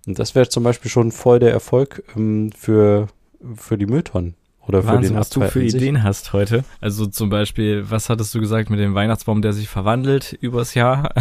Und 0.07 0.17
das 0.17 0.35
wäre 0.35 0.49
zum 0.49 0.63
Beispiel 0.63 0.89
schon 0.89 1.11
voll 1.11 1.39
der 1.39 1.51
Erfolg 1.51 2.03
ähm, 2.15 2.51
für, 2.57 3.07
für 3.55 3.77
die 3.77 3.85
Mülltonnen. 3.85 4.33
Oder 4.69 4.81
für 4.83 4.87
Wahnsinn, 4.89 5.13
den 5.13 5.19
was 5.19 5.29
du 5.31 5.41
für. 5.41 5.63
Ideen 5.63 6.03
hast 6.03 6.31
heute. 6.31 6.63
Also 6.79 7.05
zum 7.07 7.29
Beispiel, 7.29 7.89
was 7.89 8.09
hattest 8.09 8.33
du 8.35 8.39
gesagt 8.39 8.69
mit 8.69 8.79
dem 8.79 8.93
Weihnachtsbaum, 8.95 9.41
der 9.41 9.51
sich 9.53 9.67
verwandelt 9.67 10.33
übers 10.41 10.73
Jahr? 10.75 11.11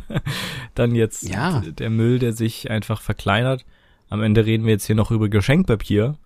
Dann 0.74 0.94
jetzt 0.94 1.28
Ja. 1.28 1.60
der 1.60 1.90
Müll, 1.90 2.18
der 2.18 2.32
sich 2.32 2.70
einfach 2.70 3.00
verkleinert. 3.00 3.64
Am 4.08 4.22
Ende 4.22 4.44
reden 4.46 4.64
wir 4.64 4.72
jetzt 4.72 4.86
hier 4.86 4.96
noch 4.96 5.10
über 5.10 5.28
Geschenkpapier, 5.28 6.16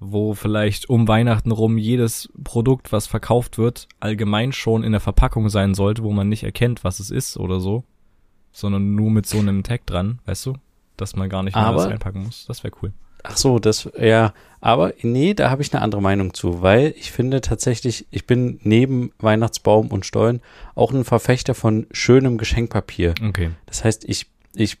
wo 0.00 0.34
vielleicht 0.34 0.88
um 0.88 1.06
Weihnachten 1.08 1.50
rum 1.52 1.76
jedes 1.78 2.28
Produkt, 2.42 2.90
was 2.92 3.06
verkauft 3.06 3.58
wird, 3.58 3.86
allgemein 4.00 4.52
schon 4.52 4.82
in 4.84 4.92
der 4.92 5.00
Verpackung 5.00 5.48
sein 5.48 5.74
sollte, 5.74 6.02
wo 6.02 6.12
man 6.12 6.28
nicht 6.28 6.42
erkennt, 6.44 6.84
was 6.84 7.00
es 7.00 7.10
ist 7.10 7.36
oder 7.36 7.60
so, 7.60 7.84
sondern 8.52 8.94
nur 8.94 9.10
mit 9.10 9.26
so 9.26 9.38
einem 9.38 9.62
Tag 9.62 9.86
dran, 9.86 10.20
weißt 10.26 10.46
du? 10.46 10.54
Dass 10.96 11.14
man 11.16 11.28
gar 11.28 11.42
nicht 11.42 11.54
mehr 11.54 11.64
Aber- 11.66 11.82
alles 11.82 11.92
einpacken 11.92 12.24
muss. 12.24 12.46
Das 12.46 12.64
wäre 12.64 12.74
cool. 12.82 12.92
Ach 13.22 13.36
so, 13.36 13.58
das, 13.58 13.88
ja, 14.00 14.32
aber 14.60 14.92
nee, 15.02 15.34
da 15.34 15.50
habe 15.50 15.62
ich 15.62 15.72
eine 15.72 15.82
andere 15.82 16.02
Meinung 16.02 16.34
zu, 16.34 16.62
weil 16.62 16.94
ich 16.96 17.12
finde 17.12 17.40
tatsächlich, 17.40 18.06
ich 18.10 18.26
bin 18.26 18.58
neben 18.62 19.12
Weihnachtsbaum 19.18 19.88
und 19.88 20.06
Stollen 20.06 20.40
auch 20.74 20.92
ein 20.92 21.04
Verfechter 21.04 21.54
von 21.54 21.86
schönem 21.92 22.38
Geschenkpapier. 22.38 23.14
Okay. 23.26 23.50
Das 23.66 23.84
heißt, 23.84 24.04
ich, 24.08 24.26
ich 24.54 24.78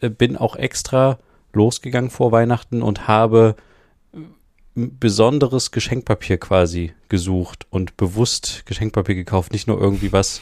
äh, 0.00 0.10
bin 0.10 0.36
auch 0.36 0.56
extra 0.56 1.18
losgegangen 1.52 2.10
vor 2.10 2.32
Weihnachten 2.32 2.82
und 2.82 3.08
habe 3.08 3.56
äh, 4.14 4.18
besonderes 4.74 5.70
Geschenkpapier 5.70 6.36
quasi 6.38 6.92
gesucht 7.08 7.66
und 7.70 7.96
bewusst 7.96 8.64
Geschenkpapier 8.66 9.14
gekauft. 9.14 9.52
Nicht 9.52 9.66
nur 9.66 9.80
irgendwie 9.80 10.12
was 10.12 10.40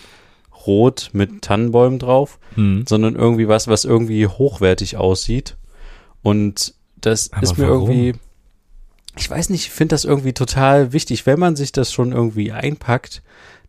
rot 0.66 1.10
mit 1.12 1.42
Tannenbäumen 1.42 1.98
drauf, 1.98 2.38
Hm. 2.54 2.84
sondern 2.88 3.14
irgendwie 3.16 3.48
was, 3.48 3.68
was 3.68 3.84
irgendwie 3.84 4.26
hochwertig 4.26 4.96
aussieht. 4.96 5.56
Und 6.22 6.74
das 7.06 7.32
Aber 7.32 7.42
ist 7.42 7.58
mir 7.58 7.68
warum? 7.68 7.90
irgendwie, 7.90 8.18
ich 9.16 9.30
weiß 9.30 9.50
nicht, 9.50 9.66
ich 9.66 9.70
finde 9.70 9.94
das 9.94 10.04
irgendwie 10.04 10.32
total 10.32 10.92
wichtig. 10.92 11.26
Wenn 11.26 11.38
man 11.38 11.56
sich 11.56 11.72
das 11.72 11.92
schon 11.92 12.12
irgendwie 12.12 12.52
einpackt, 12.52 13.22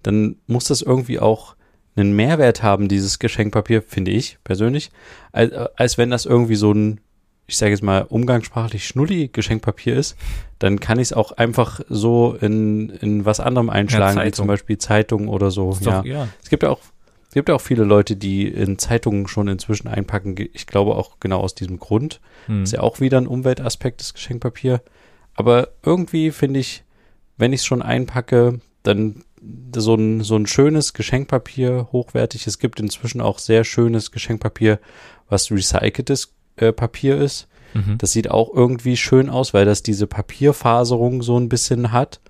dann 0.03 0.37
muss 0.47 0.65
das 0.65 0.81
irgendwie 0.81 1.19
auch 1.19 1.55
einen 1.95 2.15
Mehrwert 2.15 2.61
haben, 2.61 2.87
dieses 2.87 3.19
Geschenkpapier, 3.19 3.81
finde 3.81 4.11
ich 4.11 4.37
persönlich, 4.43 4.91
als, 5.31 5.53
als 5.77 5.97
wenn 5.97 6.09
das 6.09 6.25
irgendwie 6.25 6.55
so 6.55 6.71
ein, 6.71 6.99
ich 7.47 7.57
sage 7.57 7.71
jetzt 7.71 7.83
mal, 7.83 8.01
umgangssprachlich 8.01 8.85
Schnulli-Geschenkpapier 8.87 9.95
ist, 9.95 10.17
dann 10.59 10.79
kann 10.79 10.99
ich 10.99 11.09
es 11.09 11.13
auch 11.13 11.31
einfach 11.33 11.79
so 11.87 12.35
in, 12.41 12.89
in 12.89 13.25
was 13.25 13.39
anderem 13.39 13.69
einschlagen, 13.69 14.17
wie 14.17 14.21
Zeitung. 14.21 14.33
zum 14.33 14.47
Beispiel 14.47 14.77
Zeitung 14.77 15.27
oder 15.27 15.51
so. 15.51 15.77
Ja. 15.81 15.99
doch, 15.99 16.05
ja. 16.05 16.27
Es 16.43 16.49
gibt 16.49 16.63
ja 16.63 16.69
auch, 16.69 16.79
gibt 17.35 17.49
ja 17.49 17.55
auch 17.55 17.61
viele 17.61 17.83
Leute, 17.83 18.15
die 18.15 18.47
in 18.47 18.79
Zeitungen 18.79 19.27
schon 19.27 19.47
inzwischen 19.49 19.89
einpacken. 19.89 20.35
Ich 20.53 20.65
glaube 20.65 20.95
auch 20.95 21.19
genau 21.19 21.41
aus 21.41 21.53
diesem 21.53 21.79
Grund. 21.79 22.21
Hm. 22.47 22.63
Ist 22.63 22.71
ja 22.71 22.79
auch 22.79 23.01
wieder 23.01 23.17
ein 23.19 23.27
Umweltaspekt 23.27 23.99
des 23.99 24.13
Geschenkpapier. 24.13 24.81
Aber 25.35 25.67
irgendwie 25.83 26.31
finde 26.31 26.61
ich, 26.61 26.83
wenn 27.37 27.51
ich 27.51 27.59
es 27.59 27.65
schon 27.65 27.81
einpacke, 27.81 28.61
dann 28.83 29.23
so 29.75 29.95
ein, 29.95 30.21
so 30.21 30.37
ein 30.37 30.47
schönes 30.47 30.93
Geschenkpapier, 30.93 31.89
hochwertig. 31.91 32.47
Es 32.47 32.57
gibt 32.57 32.79
inzwischen 32.79 33.19
auch 33.21 33.37
sehr 33.37 33.65
schönes 33.65 34.11
Geschenkpapier, 34.11 34.79
was 35.29 35.51
recyceltes 35.51 36.33
äh, 36.55 36.71
Papier 36.71 37.17
ist. 37.17 37.47
Mhm. 37.73 37.97
Das 37.97 38.13
sieht 38.13 38.31
auch 38.31 38.53
irgendwie 38.53 38.95
schön 38.95 39.29
aus, 39.29 39.53
weil 39.53 39.65
das 39.65 39.83
diese 39.83 40.07
Papierfaserung 40.07 41.21
so 41.21 41.37
ein 41.37 41.49
bisschen 41.49 41.91
hat. 41.91 42.21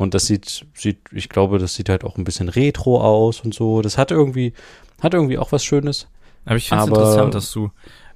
Und 0.00 0.14
das 0.14 0.24
sieht, 0.24 0.64
sieht, 0.72 1.00
ich 1.12 1.28
glaube, 1.28 1.58
das 1.58 1.74
sieht 1.74 1.90
halt 1.90 2.04
auch 2.04 2.16
ein 2.16 2.24
bisschen 2.24 2.48
retro 2.48 3.02
aus 3.02 3.40
und 3.40 3.52
so. 3.52 3.82
Das 3.82 3.98
hat 3.98 4.10
irgendwie, 4.10 4.54
hat 5.02 5.12
irgendwie 5.12 5.36
auch 5.36 5.52
was 5.52 5.62
Schönes. 5.62 6.08
Aber 6.46 6.56
ich 6.56 6.70
finde 6.70 6.84
es 6.84 6.88
interessant, 6.88 7.34
dass 7.34 7.52
du 7.52 7.70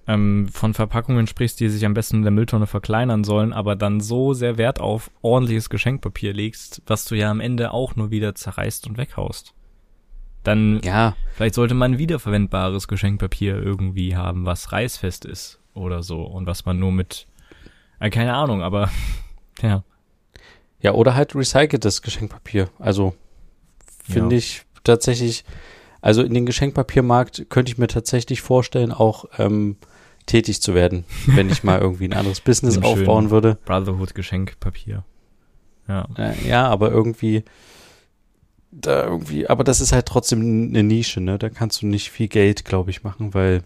ähm, 0.07 0.49
von 0.51 0.73
Verpackungen 0.73 1.27
sprichst, 1.27 1.61
die 1.61 1.69
sich 1.69 1.85
am 1.85 1.93
besten 1.93 2.17
in 2.17 2.23
der 2.23 2.31
Mülltonne 2.31 2.67
verkleinern 2.67 3.23
sollen, 3.23 3.53
aber 3.53 3.77
dann 3.77 4.01
so 4.01 4.33
sehr 4.33 4.57
Wert 4.57 4.81
auf 4.81 5.11
ordentliches 5.21 5.69
Geschenkpapier 5.69 6.33
legst, 6.33 6.81
was 6.87 7.05
du 7.05 7.17
ja 7.17 7.31
am 7.31 7.41
Ende 7.41 7.75
auch 7.75 7.97
nur 7.97 8.11
wieder 8.11 8.35
zerreißt 8.35 8.87
und 8.87 8.97
weghaust. 8.97 9.53
Dann 10.43 10.81
Ja, 10.83 11.17
vielleicht 11.35 11.55
sollte 11.55 11.75
man 11.75 11.99
wiederverwendbares 11.99 12.89
Geschenkpapier 12.89 13.63
irgendwie 13.63 14.17
haben, 14.17 14.47
was 14.47 14.73
reißfest 14.73 15.27
ist 15.27 15.61
oder 15.75 16.03
so 16.03 16.23
und 16.23 16.47
was 16.47 16.65
man 16.65 16.79
nur 16.79 16.93
mit 16.93 17.27
äh, 18.01 18.09
keine 18.09 18.33
Ahnung, 18.33 18.63
aber 18.63 18.89
ja. 19.61 19.85
Ja, 20.85 20.93
oder 20.93 21.15
halt 21.15 21.35
recyceltes 21.35 22.03
Geschenkpapier. 22.03 22.69
Also 22.79 23.15
finde 24.07 24.35
Ja. 24.35 24.39
ich 24.39 24.63
tatsächlich, 24.85 25.45
also 26.03 26.23
in 26.23 26.35
den 26.35 26.45
Geschenkpapiermarkt 26.45 27.47
könnte 27.49 27.73
ich 27.73 27.79
mir 27.79 27.87
tatsächlich 27.87 28.43
vorstellen, 28.43 28.93
auch 28.93 29.25
ähm, 29.39 29.77
tätig 30.27 30.61
zu 30.61 30.75
werden, 30.75 31.05
wenn 31.27 31.49
ich 31.49 31.65
mal 31.65 31.81
irgendwie 31.81 32.05
ein 32.07 32.13
anderes 32.13 32.41
Business 32.43 32.77
aufbauen 32.83 33.31
würde. 33.31 33.57
Brotherhood 33.65 34.15
Geschenkpapier. 34.15 35.05
Ja. 35.89 36.07
Äh, 36.19 36.35
ja, 36.47 36.67
aber 36.69 36.91
irgendwie 36.91 37.45
da 38.71 39.05
irgendwie, 39.05 39.49
aber 39.49 39.65
das 39.65 39.81
ist 39.81 39.93
halt 39.93 40.05
trotzdem 40.07 40.41
eine 40.69 40.83
Nische, 40.83 41.21
ne? 41.21 41.39
Da 41.39 41.49
kannst 41.49 41.81
du 41.81 41.87
nicht 41.87 42.11
viel 42.11 42.29
Geld, 42.29 42.65
glaube 42.67 42.91
ich, 42.91 43.05
machen, 43.05 43.33
weil 43.33 43.63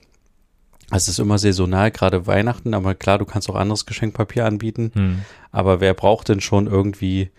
es 0.90 1.08
ist 1.08 1.18
immer 1.18 1.38
saisonal, 1.38 1.90
gerade 1.90 2.26
Weihnachten, 2.26 2.72
aber 2.74 2.94
klar, 2.94 3.18
du 3.18 3.24
kannst 3.26 3.48
auch 3.50 3.54
anderes 3.56 3.84
Geschenkpapier 3.86 4.46
anbieten, 4.46 4.90
Hm. 4.94 5.22
aber 5.52 5.80
wer 5.80 5.94
braucht 5.94 6.28
denn 6.28 6.40
schon 6.40 6.66
irgendwie 6.66 7.30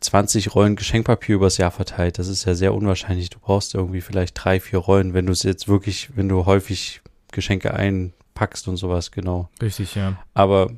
20 0.00 0.54
Rollen 0.54 0.76
Geschenkpapier 0.76 1.36
übers 1.36 1.56
Jahr 1.58 1.70
verteilt? 1.70 2.18
Das 2.18 2.28
ist 2.28 2.44
ja 2.44 2.54
sehr 2.54 2.74
unwahrscheinlich. 2.74 3.30
Du 3.30 3.38
brauchst 3.38 3.74
irgendwie 3.74 4.00
vielleicht 4.00 4.34
drei, 4.42 4.58
vier 4.60 4.78
Rollen, 4.80 5.14
wenn 5.14 5.26
du 5.26 5.32
es 5.32 5.42
jetzt 5.44 5.68
wirklich, 5.68 6.10
wenn 6.16 6.28
du 6.28 6.44
häufig 6.44 7.00
Geschenke 7.30 7.72
einpackst 7.72 8.66
und 8.68 8.76
sowas, 8.76 9.10
genau. 9.12 9.48
Richtig, 9.62 9.94
ja. 9.94 10.18
Aber 10.34 10.70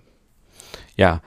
ja, 0.97 1.23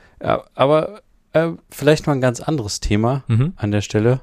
aber 0.53 1.01
äh, 1.33 1.49
vielleicht 1.69 2.07
mal 2.07 2.13
ein 2.13 2.21
ganz 2.21 2.39
anderes 2.39 2.79
Thema 2.79 3.23
Mhm. 3.27 3.53
an 3.57 3.71
der 3.71 3.81
Stelle. 3.81 4.21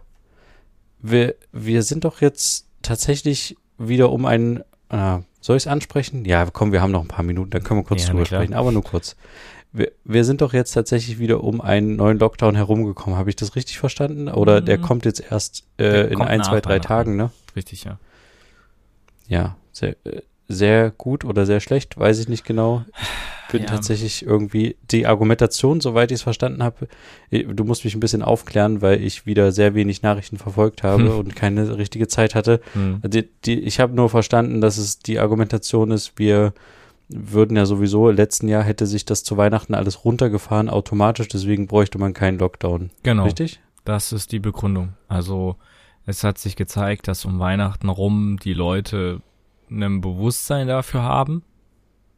Wir, 1.01 1.35
wir 1.53 1.83
sind 1.83 2.05
doch 2.05 2.21
jetzt 2.21 2.67
tatsächlich 2.83 3.57
wieder 3.77 4.11
um 4.11 4.25
einen, 4.25 4.63
äh, 4.89 5.19
soll 5.45 5.57
ich 5.57 5.65
es 5.65 5.67
ansprechen? 5.67 6.25
Ja, 6.25 6.47
komm, 6.51 6.73
wir 6.73 6.81
haben 6.81 6.91
noch 6.93 7.03
ein 7.03 7.09
paar 7.09 7.25
Minuten, 7.25 7.51
dann 7.51 7.63
können 7.63 7.81
wir 7.81 7.85
kurz 7.85 8.05
Ja, 8.05 8.11
drüber 8.11 8.25
sprechen, 8.27 8.55
aber 8.55 8.73
nur 8.73 8.83
kurz. 8.83 9.17
Wir, 9.73 9.91
wir 10.05 10.25
sind 10.25 10.41
doch 10.41 10.53
jetzt 10.53 10.73
tatsächlich 10.73 11.19
wieder 11.19 11.43
um 11.43 11.61
einen 11.61 11.97
neuen 11.97 12.19
Lockdown 12.19 12.55
herumgekommen. 12.55 13.19
Habe 13.19 13.29
ich 13.31 13.37
das 13.37 13.57
richtig 13.57 13.79
verstanden? 13.79 14.29
Oder 14.29 14.61
der 14.61 14.79
Mhm. 14.79 14.83
kommt 14.83 15.05
jetzt 15.05 15.21
erst 15.31 15.65
äh, 15.79 16.13
in 16.13 16.23
ein, 16.23 16.45
zwei, 16.45 16.61
drei. 16.61 16.79
Tagen, 16.79 17.17
ne? 17.17 17.31
Richtig, 17.57 17.85
ja. 17.85 17.99
Ja, 19.27 19.57
sehr, 19.73 19.97
äh, 20.05 20.23
sehr 20.49 20.91
gut 20.91 21.25
oder 21.25 21.45
sehr 21.45 21.61
schlecht, 21.61 21.99
weiß 21.99 22.19
ich 22.21 22.29
nicht 22.29 22.45
genau. 22.45 22.85
Ich 23.47 23.53
bin 23.53 23.63
Ja. 23.63 23.69
tatsächlich 23.69 24.25
irgendwie 24.25 24.77
die 24.91 25.07
Argumentation, 25.07 25.81
soweit 25.81 26.11
ich 26.11 26.17
es 26.17 26.23
verstanden 26.23 26.63
habe, 26.63 26.89
äh, 27.31 27.45
du 27.45 27.65
musst 27.65 27.85
mich 27.85 27.95
ein 27.95 28.01
bisschen 28.01 28.23
aufklären, 28.23 28.83
weil 28.83 29.03
ich 29.03 29.27
wieder 29.27 29.53
sehr 29.53 29.75
wenig 29.75 30.03
Nachrichten 30.03 30.39
verfolgt 30.39 30.83
habe 30.83 31.05
Hm. 31.11 31.19
und 31.19 31.37
keine 31.37 31.77
richtige 31.77 32.09
Zeit 32.09 32.35
hatte. 32.35 32.61
Hm. 32.73 33.01
Die, 33.05 33.29
die, 33.45 33.61
ich 33.61 33.81
habe 33.81 33.95
nur 33.95 34.09
verstanden, 34.11 34.61
dass 34.61 34.79
es 34.79 34.99
die 34.99 35.19
Argumentation 35.19 35.91
ist, 35.91 36.15
wir 36.19 36.53
würden 37.09 37.57
ja 37.57 37.67
sowieso, 37.67 38.11
letzten 38.11 38.49
Jahr 38.49 38.63
hätte 38.63 38.87
sich 38.87 39.05
das 39.05 39.23
zu 39.25 39.37
Weihnachten 39.37 39.75
alles 39.75 40.05
runtergefahren 40.07 40.71
automatisch, 40.71 41.29
deswegen 41.29 41.67
bräuchte 41.67 41.99
man 41.99 42.15
keinen 42.15 42.39
Lockdown. 42.39 42.91
Genau. 43.03 43.25
Richtig? 43.25 43.61
Das 43.85 44.13
ist 44.13 44.33
die 44.33 44.39
Begründung. 44.39 44.95
Also 45.07 45.57
es 46.07 46.25
hat 46.25 46.39
sich 46.39 46.57
gezeigt, 46.57 47.07
dass 47.07 47.27
um 47.27 47.39
Weihnachten 47.39 47.91
rum 47.91 48.39
die 48.43 48.55
Leute 48.55 49.21
ein 49.71 50.01
Bewusstsein 50.01 50.67
dafür 50.67 51.03
haben, 51.03 51.43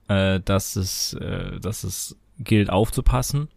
äh, 0.09 0.40
dass 0.40 0.77
es, 0.77 1.14
äh, 1.14 1.59
dass 1.61 1.85
es 1.85 2.16
gilt 2.38 2.71
aufzupassen 2.71 3.49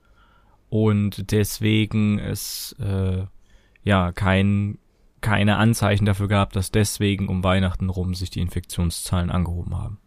und 0.69 1.31
deswegen 1.31 2.19
es 2.19 2.75
äh, 2.79 3.25
ja 3.83 4.11
kein 4.11 4.77
keine 5.21 5.57
Anzeichen 5.57 6.05
dafür 6.05 6.29
gab, 6.29 6.53
dass 6.53 6.71
deswegen 6.71 7.27
um 7.27 7.43
Weihnachten 7.43 7.89
rum 7.89 8.15
sich 8.15 8.29
die 8.29 8.39
Infektionszahlen 8.39 9.29
angehoben 9.29 9.77
haben. 9.77 9.99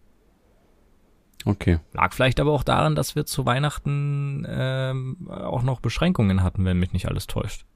Okay. 1.44 1.80
Lag 1.92 2.12
vielleicht 2.12 2.40
aber 2.40 2.52
auch 2.52 2.62
daran, 2.62 2.94
dass 2.94 3.16
wir 3.16 3.26
zu 3.26 3.44
Weihnachten 3.44 4.46
ähm, 4.48 5.28
auch 5.28 5.62
noch 5.62 5.80
Beschränkungen 5.80 6.42
hatten, 6.42 6.64
wenn 6.64 6.78
mich 6.78 6.92
nicht 6.92 7.08
alles 7.08 7.26
täuscht. 7.26 7.66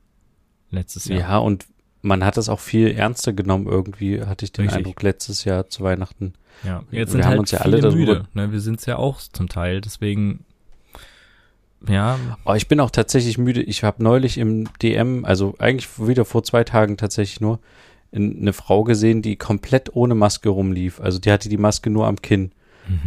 Letztes 0.71 1.07
Ja. 1.07 1.17
Jahr. 1.17 1.43
und 1.43 1.67
man 2.07 2.25
hat 2.25 2.37
das 2.37 2.49
auch 2.49 2.61
viel 2.61 2.89
ernster 2.93 3.33
genommen 3.33 3.67
irgendwie, 3.67 4.23
hatte 4.23 4.45
ich 4.45 4.53
den 4.53 4.63
Richtig. 4.65 4.79
Eindruck, 4.79 5.03
letztes 5.03 5.45
Jahr 5.45 5.69
zu 5.69 5.83
Weihnachten. 5.83 6.33
Ja, 6.65 6.83
Wir 6.91 7.01
jetzt 7.01 7.13
sind 7.13 7.23
haben 7.25 7.31
halt 7.31 7.41
uns 7.41 7.51
ja 7.51 7.59
alle 7.61 7.81
darüber- 7.81 7.97
müde. 7.99 8.29
Ne? 8.35 8.53
Wir 8.53 8.61
sind's 8.61 8.87
ja 8.87 8.97
auch 8.97 9.21
zum 9.21 9.49
Teil, 9.49 9.81
deswegen 9.81 10.45
ja, 11.89 12.19
Oh, 12.45 12.55
ich 12.55 12.69
bin 12.69 12.81
auch 12.81 12.91
tatsächlich 12.91 13.39
müde. 13.39 13.63
Ich 13.63 13.85
habe 13.85 14.03
neulich 14.03 14.39
im 14.39 14.67
DM, 14.83 15.25
also 15.25 15.55
eigentlich 15.59 15.89
wieder 16.05 16.25
vor 16.25 16.43
zwei 16.43 16.65
Tagen 16.65 16.97
tatsächlich 16.97 17.41
nur, 17.41 17.61
in- 18.13 18.41
eine 18.41 18.53
Frau 18.53 18.83
gesehen, 18.83 19.21
die 19.23 19.37
komplett 19.37 19.95
ohne 19.95 20.15
Maske 20.15 20.49
rumlief. 20.49 21.01
Also 21.01 21.19
die 21.19 21.31
hatte 21.31 21.49
die 21.49 21.59
Maske 21.59 21.91
nur 21.91 22.07
am 22.07 22.17
Kinn. 22.23 22.53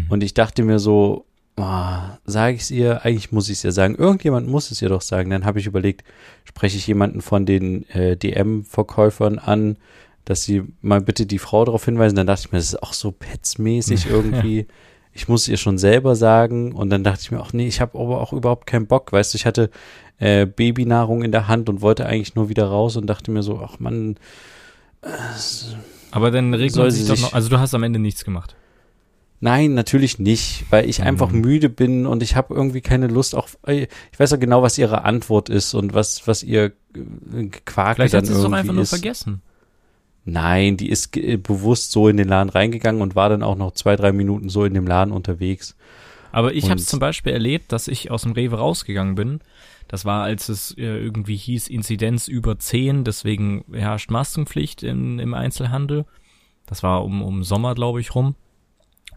Und 0.09 0.23
ich 0.23 0.33
dachte 0.33 0.61
mir 0.63 0.77
so, 0.77 1.25
oh, 1.59 2.17
sage 2.25 2.55
ich 2.55 2.61
es 2.63 2.71
ihr? 2.71 3.03
Eigentlich 3.05 3.31
muss 3.31 3.49
ich 3.49 3.57
es 3.59 3.63
ihr 3.63 3.71
sagen. 3.71 3.95
Irgendjemand 3.95 4.47
muss 4.47 4.71
es 4.71 4.81
ihr 4.81 4.89
doch 4.89 5.01
sagen. 5.01 5.29
Dann 5.29 5.45
habe 5.45 5.59
ich 5.59 5.65
überlegt, 5.67 6.03
spreche 6.45 6.77
ich 6.77 6.87
jemanden 6.87 7.21
von 7.21 7.45
den 7.45 7.87
äh, 7.89 8.15
DM-Verkäufern 8.17 9.39
an, 9.39 9.77
dass 10.25 10.43
sie 10.43 10.63
mal 10.81 11.01
bitte 11.01 11.25
die 11.25 11.39
Frau 11.39 11.65
darauf 11.65 11.85
hinweisen. 11.85 12.15
Dann 12.15 12.27
dachte 12.27 12.43
ich 12.45 12.51
mir, 12.51 12.57
das 12.59 12.67
ist 12.67 12.83
auch 12.83 12.93
so 12.93 13.11
petzmäßig 13.11 14.05
irgendwie. 14.09 14.67
Ich 15.13 15.27
muss 15.27 15.47
ihr 15.47 15.57
schon 15.57 15.77
selber 15.77 16.15
sagen. 16.15 16.71
Und 16.73 16.89
dann 16.89 17.03
dachte 17.03 17.21
ich 17.21 17.31
mir 17.31 17.39
auch, 17.41 17.51
nee, 17.53 17.67
ich 17.67 17.81
habe 17.81 17.99
aber 17.99 18.21
auch 18.21 18.33
überhaupt 18.33 18.65
keinen 18.67 18.87
Bock. 18.87 19.11
Weißt 19.11 19.33
du, 19.33 19.37
ich 19.37 19.45
hatte 19.45 19.69
äh, 20.19 20.45
Babynahrung 20.45 21.23
in 21.23 21.31
der 21.31 21.47
Hand 21.47 21.69
und 21.69 21.81
wollte 21.81 22.05
eigentlich 22.05 22.35
nur 22.35 22.49
wieder 22.49 22.65
raus 22.65 22.95
und 22.97 23.07
dachte 23.07 23.31
mir 23.31 23.41
so, 23.43 23.59
ach 23.63 23.79
Mann, 23.79 24.17
aber 26.11 26.31
dann 26.31 26.53
regelt 26.53 26.91
sie 26.91 26.99
sich 26.99 27.07
doch 27.07 27.15
sich- 27.15 27.23
noch, 27.23 27.33
also 27.33 27.49
du 27.49 27.59
hast 27.59 27.73
am 27.73 27.83
Ende 27.83 27.99
nichts 27.99 28.25
gemacht. 28.25 28.55
Nein, 29.41 29.73
natürlich 29.73 30.19
nicht, 30.19 30.65
weil 30.69 30.89
ich 30.89 31.01
einfach 31.01 31.31
Mhm. 31.31 31.41
müde 31.41 31.69
bin 31.69 32.05
und 32.05 32.21
ich 32.23 32.35
habe 32.35 32.53
irgendwie 32.53 32.81
keine 32.81 33.07
Lust. 33.07 33.35
Auch 33.35 33.47
ich 33.67 33.87
weiß 34.17 34.31
ja 34.31 34.37
genau, 34.37 34.61
was 34.61 34.77
ihre 34.77 35.05
Antwort 35.05 35.47
ist 35.49 35.73
und 35.73 35.93
was 35.93 36.27
was 36.27 36.43
ihr 36.43 36.73
äh, 36.93 37.45
Quark 37.65 37.95
Vielleicht 37.95 38.13
dann 38.13 38.19
hat 38.19 38.25
sie 38.27 38.33
es 38.33 38.37
doch 38.39 38.43
irgendwie 38.45 38.59
einfach 38.59 38.73
nur 38.73 38.83
ist. 38.83 38.89
vergessen. 38.89 39.41
Nein, 40.25 40.75
die 40.77 40.89
ist 40.89 41.11
ge- 41.11 41.37
bewusst 41.37 41.91
so 41.91 42.07
in 42.09 42.17
den 42.17 42.27
Laden 42.27 42.49
reingegangen 42.49 43.01
und 43.01 43.15
war 43.15 43.29
dann 43.29 43.41
auch 43.41 43.55
noch 43.55 43.71
zwei 43.71 43.95
drei 43.95 44.11
Minuten 44.11 44.49
so 44.49 44.65
in 44.65 44.73
dem 44.73 44.85
Laden 44.85 45.11
unterwegs. 45.13 45.75
Aber 46.31 46.53
ich 46.53 46.65
habe 46.69 46.79
es 46.79 46.85
zum 46.85 46.99
Beispiel 46.99 47.31
erlebt, 47.33 47.71
dass 47.71 47.87
ich 47.87 48.11
aus 48.11 48.21
dem 48.23 48.33
Rewe 48.33 48.57
rausgegangen 48.57 49.15
bin. 49.15 49.39
Das 49.87 50.05
war, 50.05 50.21
als 50.23 50.49
es 50.49 50.77
äh, 50.77 50.83
irgendwie 50.83 51.35
hieß, 51.37 51.67
Inzidenz 51.69 52.27
über 52.27 52.59
10, 52.59 53.03
deswegen 53.05 53.63
herrscht 53.71 54.11
Maskenpflicht 54.11 54.83
im, 54.83 55.17
im 55.17 55.33
Einzelhandel. 55.33 56.05
Das 56.67 56.83
war 56.83 57.03
um, 57.03 57.23
um 57.23 57.43
Sommer, 57.43 57.73
glaube 57.73 57.99
ich, 57.99 58.13
rum. 58.13 58.35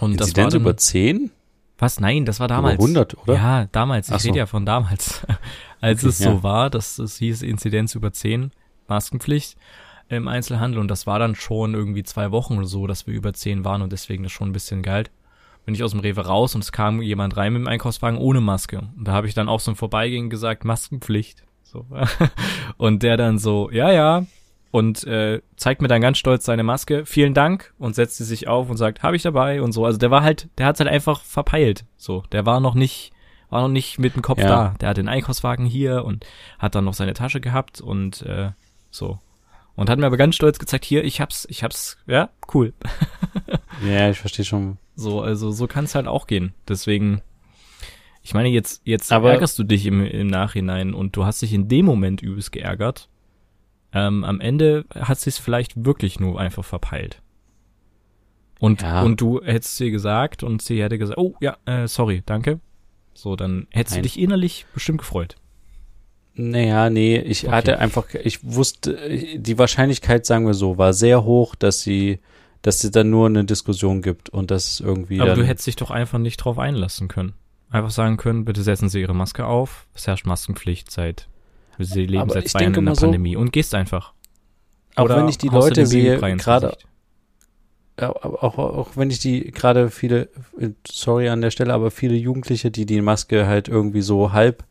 Und 0.02 0.20
das 0.20 0.28
war 0.36 0.44
Inzidenz 0.46 0.52
dann, 0.54 0.60
über 0.62 0.76
zehn? 0.76 1.30
Was? 1.78 2.00
Nein, 2.00 2.24
das 2.24 2.40
war 2.40 2.48
damals. 2.48 2.74
Über 2.74 2.84
100, 2.84 3.18
oder? 3.18 3.34
Ja, 3.34 3.66
damals. 3.70 4.10
Ich 4.10 4.18
so. 4.22 4.28
rede 4.28 4.38
ja 4.38 4.46
von 4.46 4.66
damals. 4.66 5.24
Als 5.80 6.00
Okay, 6.00 6.08
es 6.08 6.18
ja. 6.18 6.32
so 6.32 6.42
war, 6.42 6.70
dass 6.70 6.98
es 6.98 7.18
hieß 7.18 7.42
Inzidenz 7.42 7.94
über 7.94 8.12
10, 8.12 8.50
Maskenpflicht 8.88 9.56
im 10.08 10.26
Einzelhandel. 10.26 10.80
Und 10.80 10.88
das 10.88 11.06
war 11.06 11.20
dann 11.20 11.36
schon 11.36 11.74
irgendwie 11.74 12.02
zwei 12.02 12.32
Wochen 12.32 12.58
oder 12.58 12.66
so, 12.66 12.88
dass 12.88 13.06
wir 13.06 13.14
über 13.14 13.32
10 13.32 13.64
waren 13.64 13.80
und 13.80 13.92
deswegen 13.92 14.24
das 14.24 14.32
schon 14.32 14.50
ein 14.50 14.52
bisschen 14.52 14.82
galt. 14.82 15.10
Bin 15.64 15.74
ich 15.76 15.84
aus 15.84 15.92
dem 15.92 16.00
Rewe 16.00 16.26
raus 16.26 16.56
und 16.56 16.64
es 16.64 16.72
kam 16.72 17.00
jemand 17.00 17.36
rein 17.36 17.52
mit 17.52 17.62
dem 17.62 17.68
Einkaufswagen 17.68 18.18
ohne 18.18 18.40
Maske. 18.40 18.88
Und 18.96 19.06
da 19.06 19.12
habe 19.12 19.28
ich 19.28 19.34
dann 19.34 19.48
auch 19.48 19.60
so 19.60 19.70
im 19.70 19.76
Vorbeigehen 19.76 20.30
gesagt, 20.30 20.64
Maskenpflicht. 20.64 21.44
So. 21.62 21.86
Und 22.76 23.04
der 23.04 23.16
dann 23.16 23.38
so, 23.38 23.70
ja, 23.70 23.92
ja. 23.92 24.26
Und 24.72 25.04
äh, 25.04 25.40
zeigt 25.56 25.82
mir 25.82 25.88
dann 25.88 26.00
ganz 26.00 26.16
stolz 26.18 26.44
seine 26.46 26.62
Maske, 26.64 27.04
vielen 27.06 27.34
Dank, 27.34 27.72
und 27.78 27.94
setzt 27.94 28.16
sie 28.16 28.24
sich 28.24 28.48
auf 28.48 28.68
und 28.70 28.78
sagt, 28.78 29.02
habe 29.04 29.14
ich 29.14 29.22
dabei 29.22 29.60
und 29.62 29.70
so. 29.72 29.84
Also 29.84 29.98
der 29.98 30.10
war 30.10 30.22
halt, 30.24 30.48
der 30.58 30.66
hat's 30.66 30.80
halt 30.80 30.88
einfach 30.90 31.20
verpeilt. 31.22 31.84
So, 31.98 32.24
der 32.32 32.46
war 32.46 32.58
noch 32.58 32.74
nicht, 32.74 33.12
war 33.50 33.60
noch 33.60 33.68
nicht 33.68 33.98
mit 33.98 34.14
dem 34.16 34.22
Kopf 34.22 34.40
Ja. 34.40 34.48
da. 34.48 34.74
Der 34.80 34.88
hat 34.88 34.96
den 34.96 35.08
Einkaufswagen 35.08 35.66
hier 35.66 36.04
und 36.06 36.24
hat 36.58 36.74
dann 36.74 36.84
noch 36.86 36.94
seine 36.94 37.12
Tasche 37.12 37.40
gehabt 37.40 37.80
und 37.82 38.22
äh, 38.22 38.50
so. 38.90 39.18
Und 39.76 39.88
hat 39.90 39.98
mir 39.98 40.06
aber 40.06 40.16
ganz 40.16 40.34
stolz 40.36 40.58
gezeigt, 40.58 40.84
hier, 40.86 41.04
ich 41.04 41.20
hab's, 41.20 41.46
ich 41.50 41.62
hab's, 41.62 41.98
ja, 42.06 42.30
cool. 42.54 42.72
Ja, 43.86 44.10
ich 44.10 44.18
verstehe 44.18 44.44
schon. 44.44 44.78
So, 44.96 45.22
also 45.22 45.50
so 45.50 45.66
kann's 45.66 45.94
halt 45.94 46.06
auch 46.06 46.26
gehen. 46.26 46.54
Deswegen, 46.68 47.20
ich 48.22 48.32
meine, 48.34 48.48
jetzt, 48.48 48.82
jetzt 48.84 49.10
Aber- 49.12 49.32
ärgerst 49.32 49.58
du 49.58 49.64
dich 49.64 49.86
im, 49.86 50.04
im 50.04 50.28
Nachhinein 50.28 50.94
und 50.94 51.16
du 51.16 51.24
hast 51.24 51.42
dich 51.42 51.52
in 51.52 51.68
dem 51.68 51.84
Moment 51.86 52.22
übelst 52.22 52.52
geärgert. 52.52 53.08
Ähm, 53.92 54.24
am 54.24 54.40
Ende 54.40 54.84
hat 54.94 55.20
sie 55.20 55.30
es 55.30 55.38
vielleicht 55.38 55.84
wirklich 55.84 56.18
nur 56.18 56.40
einfach 56.40 56.64
verpeilt. 56.64 57.20
Und, 58.58 58.82
Ja. 58.82 59.02
und 59.02 59.20
du 59.20 59.42
hättest 59.42 59.76
sie 59.76 59.90
gesagt 59.90 60.42
und 60.42 60.62
sie 60.62 60.82
hätte 60.82 60.98
gesagt, 60.98 61.18
oh 61.18 61.34
ja, 61.40 61.56
äh, 61.66 61.88
sorry, 61.88 62.22
danke. 62.24 62.60
So, 63.12 63.36
dann 63.36 63.66
hättest 63.70 63.96
Nein. 63.96 64.02
du 64.04 64.08
dich 64.08 64.18
innerlich 64.18 64.66
bestimmt 64.72 64.98
gefreut. 64.98 65.36
Naja, 66.34 66.88
nee, 66.88 67.18
ich 67.18 67.44
okay. 67.44 67.52
hatte 67.54 67.78
einfach, 67.78 68.06
ich 68.14 68.42
wusste, 68.42 69.36
die 69.36 69.58
Wahrscheinlichkeit, 69.58 70.24
sagen 70.24 70.46
wir 70.46 70.54
so, 70.54 70.78
war 70.78 70.94
sehr 70.94 71.24
hoch, 71.24 71.54
dass 71.54 71.82
sie, 71.82 72.20
dass 72.62 72.82
es 72.84 72.90
dann 72.90 73.10
nur 73.10 73.26
eine 73.26 73.44
Diskussion 73.44 74.00
gibt 74.00 74.30
und 74.30 74.50
das 74.50 74.80
irgendwie. 74.80 75.20
Aber 75.20 75.34
du 75.34 75.44
hättest 75.44 75.66
dich 75.66 75.76
doch 75.76 75.90
einfach 75.90 76.18
nicht 76.18 76.38
drauf 76.38 76.58
einlassen 76.58 77.08
können. 77.08 77.34
Einfach 77.68 77.90
sagen 77.90 78.16
können, 78.16 78.44
bitte 78.44 78.62
setzen 78.62 78.88
Sie 78.88 79.00
Ihre 79.00 79.14
Maske 79.14 79.46
auf, 79.46 79.86
es 79.94 80.06
herrscht 80.06 80.26
Maskenpflicht 80.26 80.90
seit, 80.90 81.28
Sie 81.78 82.06
leben 82.06 82.28
seit 82.28 82.48
zwei 82.48 82.62
Jahren 82.62 82.74
in 82.74 82.86
der 82.86 82.92
Pandemie 82.92 83.34
so, 83.34 83.40
und 83.40 83.52
gehst 83.52 83.74
einfach. 83.74 84.12
Auch 84.94 85.04
Oder 85.04 85.16
wenn 85.16 85.28
ich 85.28 85.38
die 85.38 85.48
Leute 85.48 85.86
sehe, 85.86 86.18
gerade, 86.18 86.76
auch, 88.00 88.24
auch, 88.24 88.58
auch 88.58 88.88
wenn 88.96 89.10
ich 89.10 89.18
die 89.18 89.50
gerade 89.50 89.90
viele, 89.90 90.28
sorry 90.86 91.28
an 91.28 91.40
der 91.40 91.50
Stelle, 91.50 91.72
aber 91.72 91.90
viele 91.90 92.14
Jugendliche, 92.14 92.70
die 92.70 92.86
die 92.86 93.00
Maske 93.00 93.46
halt 93.46 93.68
irgendwie 93.68 94.02
so 94.02 94.32
halb 94.32 94.64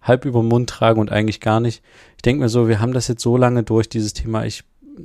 halb 0.00 0.24
über 0.24 0.40
den 0.40 0.48
Mund 0.48 0.70
tragen 0.70 1.00
und 1.00 1.10
eigentlich 1.10 1.40
gar 1.40 1.60
nicht. 1.60 1.82
Ich 2.16 2.22
denke 2.22 2.42
mir 2.42 2.48
so, 2.48 2.68
wir 2.68 2.80
haben 2.80 2.92
das 2.92 3.08
jetzt 3.08 3.22
so 3.22 3.36
lange 3.36 3.62
durch, 3.62 3.88
dieses 3.88 4.14
Thema. 4.14 4.44
Ich 4.44 4.64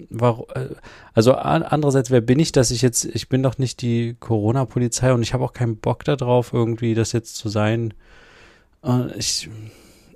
war, 0.10 0.46
äh, 0.56 0.70
also 1.13 1.34
andererseits, 1.34 2.12
wer 2.12 2.22
bin 2.22 2.39
ich, 2.39 2.52
dass 2.52 2.72
ich 2.72 2.82
jetzt, 2.82 3.06
ich 3.06 3.30
bin 3.30 3.44
doch 3.44 3.58
nicht 3.58 3.82
die 3.82 4.16
Corona-Polizei 4.20 5.13
und 5.13 5.22
ich 5.22 5.34
habe 5.34 5.44
auch 5.44 5.54
keinen 5.54 5.78
Bock 5.78 6.04
darauf, 6.04 6.54
irgendwie 6.54 6.94
das 6.96 7.12
jetzt 7.12 7.36
zu 7.36 7.50
sein. 7.50 7.94
Ich, 9.18 9.50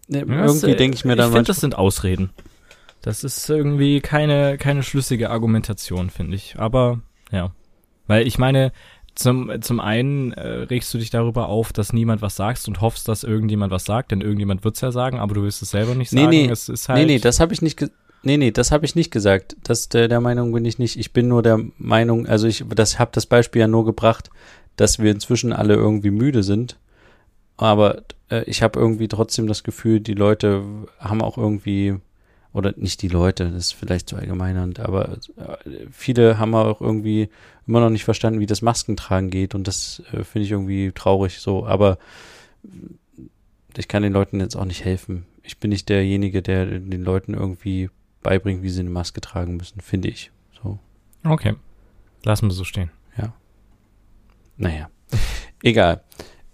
ne, 0.07 0.19
irgendwie 0.27 0.75
denke 0.75 0.95
ich 0.95 1.05
mir 1.05 1.15
dann 1.15 1.29
Ich 1.29 1.35
finde, 1.35 1.47
das 1.47 1.59
sind 1.59 1.77
Ausreden. 1.77 2.31
Das 3.01 3.23
ist 3.23 3.49
irgendwie 3.49 4.01
keine, 4.01 4.57
keine 4.57 4.83
schlüssige 4.83 5.29
Argumentation, 5.29 6.09
finde 6.09 6.35
ich. 6.35 6.55
Aber, 6.57 6.99
ja. 7.31 7.51
Weil 8.07 8.25
ich 8.25 8.37
meine, 8.37 8.71
zum, 9.15 9.61
zum 9.61 9.79
einen 9.79 10.31
äh, 10.33 10.63
regst 10.63 10.93
du 10.93 10.97
dich 10.97 11.09
darüber 11.09 11.49
auf, 11.49 11.73
dass 11.73 11.93
niemand 11.93 12.21
was 12.21 12.35
sagst 12.35 12.67
und 12.67 12.81
hoffst, 12.81 13.07
dass 13.07 13.23
irgendjemand 13.23 13.71
was 13.71 13.85
sagt, 13.85 14.11
denn 14.11 14.21
irgendjemand 14.21 14.63
wird's 14.63 14.81
ja 14.81 14.91
sagen, 14.91 15.19
aber 15.19 15.35
du 15.35 15.43
willst 15.43 15.61
es 15.61 15.71
selber 15.71 15.95
nicht 15.95 16.11
sagen. 16.11 16.29
Nee, 16.29 16.45
nee, 16.45 16.51
es 16.51 16.69
ist 16.69 16.87
halt 16.87 16.99
nee, 16.99 17.05
nee, 17.05 17.19
das 17.19 17.39
habe 17.39 17.53
ich 17.53 17.61
nicht 17.61 17.79
Nee, 18.23 18.37
nee, 18.37 18.51
das 18.51 18.71
habe 18.71 18.85
ich 18.85 18.95
nicht 18.95 19.11
gesagt. 19.11 19.55
Das 19.63 19.89
der, 19.89 20.07
der 20.07 20.19
Meinung 20.19 20.51
bin 20.51 20.65
ich 20.65 20.79
nicht. 20.79 20.97
Ich 20.97 21.13
bin 21.13 21.27
nur 21.27 21.43
der 21.43 21.59
Meinung, 21.77 22.27
also 22.27 22.47
ich 22.47 22.65
das 22.75 22.99
habe 22.99 23.11
das 23.13 23.25
Beispiel 23.25 23.61
ja 23.61 23.67
nur 23.67 23.85
gebracht, 23.85 24.29
dass 24.75 24.99
wir 24.99 25.11
inzwischen 25.11 25.53
alle 25.53 25.75
irgendwie 25.75 26.11
müde 26.11 26.43
sind. 26.43 26.77
Aber 27.57 28.03
äh, 28.29 28.43
ich 28.43 28.61
habe 28.61 28.79
irgendwie 28.79 29.07
trotzdem 29.07 29.47
das 29.47 29.63
Gefühl, 29.63 29.99
die 29.99 30.13
Leute 30.13 30.63
haben 30.99 31.21
auch 31.21 31.37
irgendwie 31.37 31.95
oder 32.53 32.73
nicht 32.75 33.01
die 33.01 33.07
Leute, 33.07 33.51
das 33.51 33.67
ist 33.67 33.71
vielleicht 33.73 34.09
zu 34.09 34.15
allgemeinernd, 34.15 34.79
aber 34.79 35.17
äh, 35.37 35.85
viele 35.91 36.39
haben 36.39 36.55
auch 36.55 36.81
irgendwie 36.81 37.29
immer 37.67 37.81
noch 37.81 37.89
nicht 37.89 38.05
verstanden, 38.05 38.39
wie 38.39 38.45
das 38.45 38.61
Maskentragen 38.61 39.29
geht 39.29 39.53
und 39.53 39.67
das 39.67 40.01
äh, 40.11 40.23
finde 40.23 40.45
ich 40.45 40.51
irgendwie 40.51 40.91
traurig 40.93 41.39
so, 41.39 41.67
aber 41.67 41.97
ich 43.75 43.87
kann 43.87 44.03
den 44.03 44.13
Leuten 44.13 44.39
jetzt 44.39 44.55
auch 44.55 44.65
nicht 44.65 44.83
helfen. 44.83 45.25
Ich 45.43 45.59
bin 45.59 45.69
nicht 45.69 45.87
derjenige, 45.87 46.41
der 46.41 46.65
den 46.65 47.03
Leuten 47.03 47.33
irgendwie 47.33 47.89
beibringt, 48.23 48.63
wie 48.63 48.69
sie 48.69 48.81
eine 48.81 48.89
Maske 48.89 49.21
tragen 49.21 49.57
müssen, 49.57 49.79
finde 49.81 50.09
ich. 50.09 50.31
So. 50.61 50.79
Okay. 51.23 51.55
Lassen 52.23 52.47
wir 52.47 52.53
so 52.53 52.63
stehen. 52.63 52.89
Ja. 53.17 53.33
Naja. 54.57 54.89
Egal. 55.63 56.01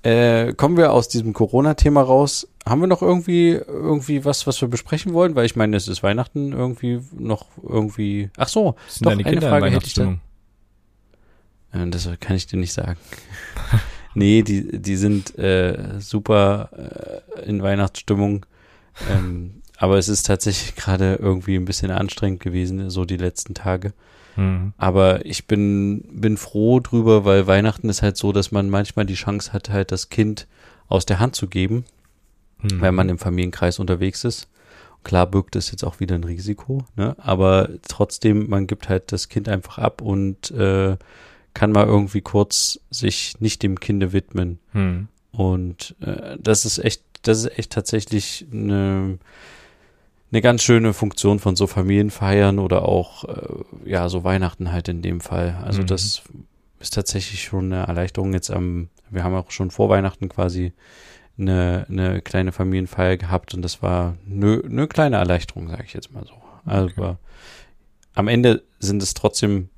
Äh, 0.03 0.53
kommen 0.53 0.75
wir 0.75 0.91
aus 0.91 1.07
diesem 1.07 1.31
Corona-Thema 1.31 2.01
raus. 2.01 2.47
Haben 2.65 2.81
wir 2.81 2.87
noch 2.87 3.01
irgendwie 3.01 3.51
irgendwie 3.51 4.25
was, 4.25 4.45
was 4.45 4.59
wir 4.59 4.67
besprechen 4.67 5.13
wollen? 5.13 5.35
Weil 5.35 5.45
ich 5.45 5.55
meine, 5.55 5.77
es 5.77 5.87
ist 5.87 6.03
Weihnachten 6.03 6.51
irgendwie 6.51 7.01
noch 7.17 7.45
irgendwie. 7.61 8.29
Ach 8.37 8.49
so, 8.49 8.75
sind 8.87 9.05
doch 9.05 9.11
eine 9.13 9.23
Kinder 9.23 9.49
Frage 9.49 9.69
hätte 9.69 9.85
ich 9.85 9.93
da. 9.93 10.17
Äh, 11.71 11.89
das 11.89 12.09
kann 12.19 12.35
ich 12.35 12.47
dir 12.47 12.57
nicht 12.57 12.73
sagen. 12.73 12.97
nee, 14.13 14.41
die 14.41 14.77
die 14.77 14.95
sind 14.97 15.37
äh, 15.39 15.99
super 15.99 17.23
äh, 17.37 17.47
in 17.47 17.63
Weihnachtsstimmung. 17.63 18.45
Ähm, 19.09 19.61
aber 19.77 19.97
es 19.97 20.09
ist 20.09 20.25
tatsächlich 20.25 20.75
gerade 20.77 21.15
irgendwie 21.15 21.55
ein 21.55 21.65
bisschen 21.65 21.91
anstrengend 21.91 22.41
gewesen, 22.41 22.89
so 22.89 23.05
die 23.05 23.17
letzten 23.17 23.53
Tage. 23.53 23.93
Mhm. 24.35 24.73
Aber 24.77 25.25
ich 25.25 25.47
bin, 25.47 26.03
bin 26.11 26.37
froh 26.37 26.79
drüber, 26.79 27.25
weil 27.25 27.47
Weihnachten 27.47 27.89
ist 27.89 28.01
halt 28.01 28.17
so, 28.17 28.31
dass 28.31 28.51
man 28.51 28.69
manchmal 28.69 29.05
die 29.05 29.13
Chance 29.15 29.53
hat, 29.53 29.69
halt 29.69 29.91
das 29.91 30.09
Kind 30.09 30.47
aus 30.87 31.05
der 31.05 31.19
Hand 31.19 31.35
zu 31.35 31.47
geben, 31.47 31.85
mhm. 32.61 32.81
wenn 32.81 32.95
man 32.95 33.09
im 33.09 33.17
Familienkreis 33.17 33.79
unterwegs 33.79 34.23
ist. 34.23 34.47
Klar 35.03 35.27
birgt 35.27 35.55
es 35.55 35.71
jetzt 35.71 35.83
auch 35.83 35.99
wieder 35.99 36.15
ein 36.15 36.23
Risiko, 36.23 36.85
ne? 36.95 37.15
aber 37.19 37.69
trotzdem, 37.87 38.49
man 38.49 38.67
gibt 38.67 38.87
halt 38.87 39.11
das 39.11 39.27
Kind 39.27 39.49
einfach 39.49 39.77
ab 39.77 40.01
und 40.01 40.51
äh, 40.51 40.95
kann 41.53 41.71
mal 41.71 41.85
irgendwie 41.85 42.21
kurz 42.21 42.79
sich 42.89 43.39
nicht 43.39 43.63
dem 43.63 43.79
Kinde 43.79 44.13
widmen. 44.13 44.59
Mhm. 44.71 45.07
Und 45.31 45.95
äh, 45.99 46.37
das 46.39 46.65
ist 46.65 46.77
echt, 46.77 47.03
das 47.23 47.39
ist 47.39 47.57
echt 47.57 47.71
tatsächlich 47.71 48.45
eine 48.51 49.17
eine 50.33 50.41
ganz 50.41 50.63
schöne 50.63 50.93
Funktion 50.93 51.37
von 51.37 51.55
so 51.55 51.67
Familienfeiern 51.67 52.57
oder 52.57 52.85
auch, 52.85 53.23
äh, 53.25 53.89
ja, 53.89 54.09
so 54.09 54.23
Weihnachten 54.23 54.71
halt 54.71 54.87
in 54.87 55.03
dem 55.03 55.21
Fall. 55.21 55.61
Also 55.63 55.83
mhm. 55.83 55.87
das 55.87 56.23
ist 56.79 56.93
tatsächlich 56.95 57.43
schon 57.43 57.71
eine 57.71 57.85
Erleichterung 57.85 58.33
jetzt 58.33 58.49
am, 58.49 58.89
wir 59.11 59.23
haben 59.23 59.35
auch 59.35 59.51
schon 59.51 59.69
vor 59.69 59.89
Weihnachten 59.89 60.29
quasi 60.29 60.73
eine, 61.37 61.85
eine 61.87 62.21
kleine 62.21 62.51
Familienfeier 62.51 63.17
gehabt 63.17 63.53
und 63.53 63.61
das 63.61 63.83
war 63.83 64.17
eine, 64.27 64.63
eine 64.65 64.87
kleine 64.87 65.17
Erleichterung, 65.17 65.69
sage 65.69 65.83
ich 65.85 65.93
jetzt 65.93 66.11
mal 66.11 66.25
so. 66.25 66.33
Also 66.65 66.87
okay. 66.97 67.15
am 68.15 68.27
Ende 68.27 68.63
sind 68.79 69.03
es 69.03 69.13
trotzdem 69.13 69.69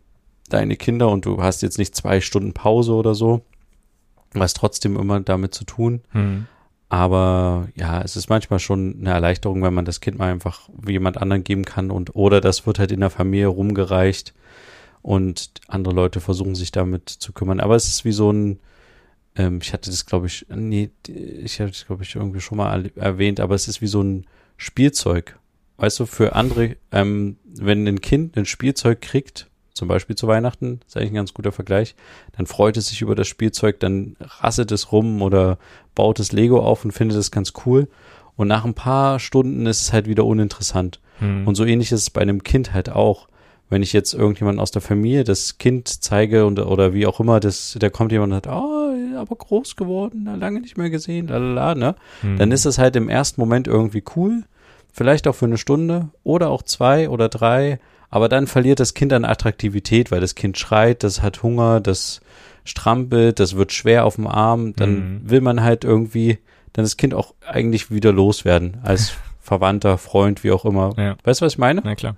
deine 0.49 0.77
Kinder 0.77 1.09
und 1.09 1.25
du 1.25 1.43
hast 1.43 1.63
jetzt 1.63 1.77
nicht 1.77 1.95
zwei 1.95 2.21
Stunden 2.21 2.53
Pause 2.53 2.93
oder 2.93 3.13
so. 3.13 3.41
Was 4.31 4.53
trotzdem 4.53 4.97
immer 4.97 5.19
damit 5.19 5.53
zu 5.53 5.65
tun. 5.65 6.01
Mhm. 6.13 6.47
Aber 6.89 7.67
ja, 7.75 8.01
es 8.01 8.15
ist 8.15 8.29
manchmal 8.29 8.59
schon 8.59 8.97
eine 8.99 9.09
Erleichterung, 9.09 9.63
wenn 9.63 9.73
man 9.73 9.85
das 9.85 10.01
Kind 10.01 10.17
mal 10.17 10.31
einfach 10.31 10.69
jemand 10.87 11.17
anderen 11.17 11.43
geben 11.43 11.65
kann 11.65 11.89
und 11.89 12.15
oder 12.15 12.41
das 12.41 12.67
wird 12.67 12.79
halt 12.79 12.91
in 12.91 12.99
der 12.99 13.09
Familie 13.09 13.47
rumgereicht 13.47 14.33
und 15.01 15.51
andere 15.67 15.93
Leute 15.93 16.19
versuchen 16.19 16.55
sich 16.55 16.71
damit 16.71 17.09
zu 17.09 17.33
kümmern. 17.33 17.59
Aber 17.59 17.75
es 17.75 17.87
ist 17.87 18.05
wie 18.05 18.11
so 18.11 18.31
ein, 18.31 18.59
ähm, 19.35 19.59
ich 19.61 19.73
hatte 19.73 19.89
das 19.89 20.05
glaube 20.05 20.27
ich, 20.27 20.45
nee, 20.49 20.91
ich 21.07 21.59
hatte 21.59 21.71
das 21.71 21.87
glaube 21.87 22.03
ich 22.03 22.15
irgendwie 22.15 22.41
schon 22.41 22.59
mal 22.59 22.91
erwähnt, 22.95 23.39
aber 23.39 23.55
es 23.55 23.67
ist 23.67 23.81
wie 23.81 23.87
so 23.87 24.01
ein 24.01 24.25
Spielzeug. 24.57 25.39
Weißt 25.77 25.99
du, 25.99 26.05
für 26.05 26.35
andere, 26.35 26.77
ähm, 26.91 27.37
wenn 27.43 27.85
ein 27.87 27.99
Kind 27.99 28.37
ein 28.37 28.45
Spielzeug 28.45 29.01
kriegt, 29.01 29.49
zum 29.73 29.89
Beispiel 29.89 30.15
zu 30.15 30.27
Weihnachten, 30.27 30.79
ist 30.87 30.95
eigentlich 30.95 31.11
ein 31.11 31.15
ganz 31.15 31.33
guter 31.33 31.51
Vergleich, 31.51 31.95
dann 32.37 32.47
freut 32.47 32.77
es 32.77 32.87
sich 32.87 33.01
über 33.01 33.13
das 33.13 33.27
Spielzeug, 33.27 33.79
dann 33.81 34.15
rasselt 34.21 34.71
es 34.71 34.93
rum 34.93 35.21
oder 35.21 35.57
baut 35.95 36.19
es 36.19 36.31
Lego 36.31 36.59
auf 36.59 36.85
und 36.85 36.91
findet 36.91 37.17
es 37.17 37.31
ganz 37.31 37.53
cool. 37.65 37.87
Und 38.35 38.47
nach 38.47 38.65
ein 38.65 38.73
paar 38.73 39.19
Stunden 39.19 39.65
ist 39.65 39.81
es 39.81 39.93
halt 39.93 40.07
wieder 40.07 40.25
uninteressant. 40.25 40.99
Mhm. 41.19 41.47
Und 41.47 41.55
so 41.55 41.65
ähnlich 41.65 41.91
ist 41.91 42.01
es 42.01 42.09
bei 42.09 42.21
einem 42.21 42.43
Kind 42.43 42.73
halt 42.73 42.89
auch. 42.89 43.27
Wenn 43.69 43.81
ich 43.81 43.93
jetzt 43.93 44.13
irgendjemand 44.13 44.59
aus 44.59 44.69
der 44.69 44.81
Familie 44.81 45.23
das 45.23 45.57
Kind 45.57 45.87
zeige 45.87 46.45
und, 46.45 46.59
oder 46.59 46.93
wie 46.93 47.07
auch 47.07 47.19
immer, 47.19 47.39
das, 47.39 47.75
da 47.79 47.89
kommt 47.89 48.11
jemand 48.11 48.33
und 48.33 48.43
sagt, 48.43 48.55
oh, 48.55 49.17
aber 49.17 49.35
groß 49.35 49.75
geworden, 49.75 50.29
lange 50.39 50.59
nicht 50.59 50.77
mehr 50.77 50.91
gesehen, 50.91 51.27
lalala, 51.27 51.73
ne? 51.73 51.95
Mhm. 52.21 52.37
Dann 52.37 52.51
ist 52.51 52.65
es 52.65 52.77
halt 52.77 52.95
im 52.95 53.09
ersten 53.09 53.41
Moment 53.41 53.67
irgendwie 53.67 54.03
cool. 54.15 54.43
Vielleicht 54.93 55.27
auch 55.27 55.35
für 55.35 55.45
eine 55.45 55.57
Stunde 55.57 56.09
oder 56.23 56.49
auch 56.49 56.61
zwei 56.61 57.09
oder 57.09 57.27
drei 57.27 57.79
aber 58.15 58.29
dann 58.29 58.47
verliert 58.47 58.79
das 58.79 58.93
Kind 58.93 59.11
an 59.11 59.25
Attraktivität, 59.25 60.09
weil 60.09 60.21
das 60.21 60.35
Kind 60.35 60.57
schreit, 60.57 61.03
das 61.03 61.21
hat 61.21 61.43
Hunger, 61.43 61.81
das 61.81 62.21
strampelt, 62.65 63.39
das 63.39 63.55
wird 63.55 63.71
schwer 63.71 64.05
auf 64.05 64.15
dem 64.15 64.27
Arm. 64.27 64.75
Dann 64.75 65.21
mhm. 65.21 65.29
will 65.29 65.41
man 65.41 65.63
halt 65.63 65.85
irgendwie 65.85 66.39
dann 66.73 66.83
das 66.83 66.97
Kind 66.97 67.13
auch 67.13 67.33
eigentlich 67.47 67.89
wieder 67.89 68.11
loswerden 68.11 68.79
als 68.83 69.13
Verwandter, 69.39 69.97
Freund, 69.97 70.43
wie 70.43 70.51
auch 70.51 70.65
immer. 70.65 70.93
Ja. 70.97 71.15
Weißt 71.23 71.39
du, 71.39 71.45
was 71.45 71.53
ich 71.53 71.59
meine? 71.59 71.81
Na 71.85 71.95
klar. 71.95 72.17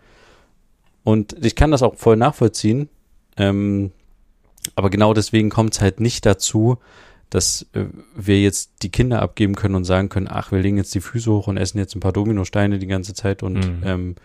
Und 1.03 1.45
ich 1.45 1.55
kann 1.55 1.71
das 1.71 1.83
auch 1.83 1.95
voll 1.95 2.15
nachvollziehen. 2.15 2.89
Ähm, 3.37 3.91
aber 4.75 4.89
genau 4.89 5.13
deswegen 5.13 5.49
kommt 5.49 5.73
es 5.73 5.81
halt 5.81 5.99
nicht 5.99 6.25
dazu, 6.25 6.77
dass 7.29 7.65
äh, 7.73 7.85
wir 8.15 8.41
jetzt 8.41 8.83
die 8.83 8.89
Kinder 8.89 9.21
abgeben 9.21 9.55
können 9.55 9.75
und 9.75 9.83
sagen 9.83 10.09
können, 10.09 10.27
ach, 10.29 10.51
wir 10.51 10.59
legen 10.59 10.77
jetzt 10.77 10.95
die 10.95 11.01
Füße 11.01 11.31
hoch 11.31 11.47
und 11.47 11.57
essen 11.57 11.77
jetzt 11.77 11.95
ein 11.95 11.99
paar 11.99 12.13
Dominosteine 12.13 12.79
die 12.79 12.87
ganze 12.87 13.13
Zeit 13.13 13.43
und 13.43 13.55
mhm. 13.55 13.81
ähm, 13.83 14.15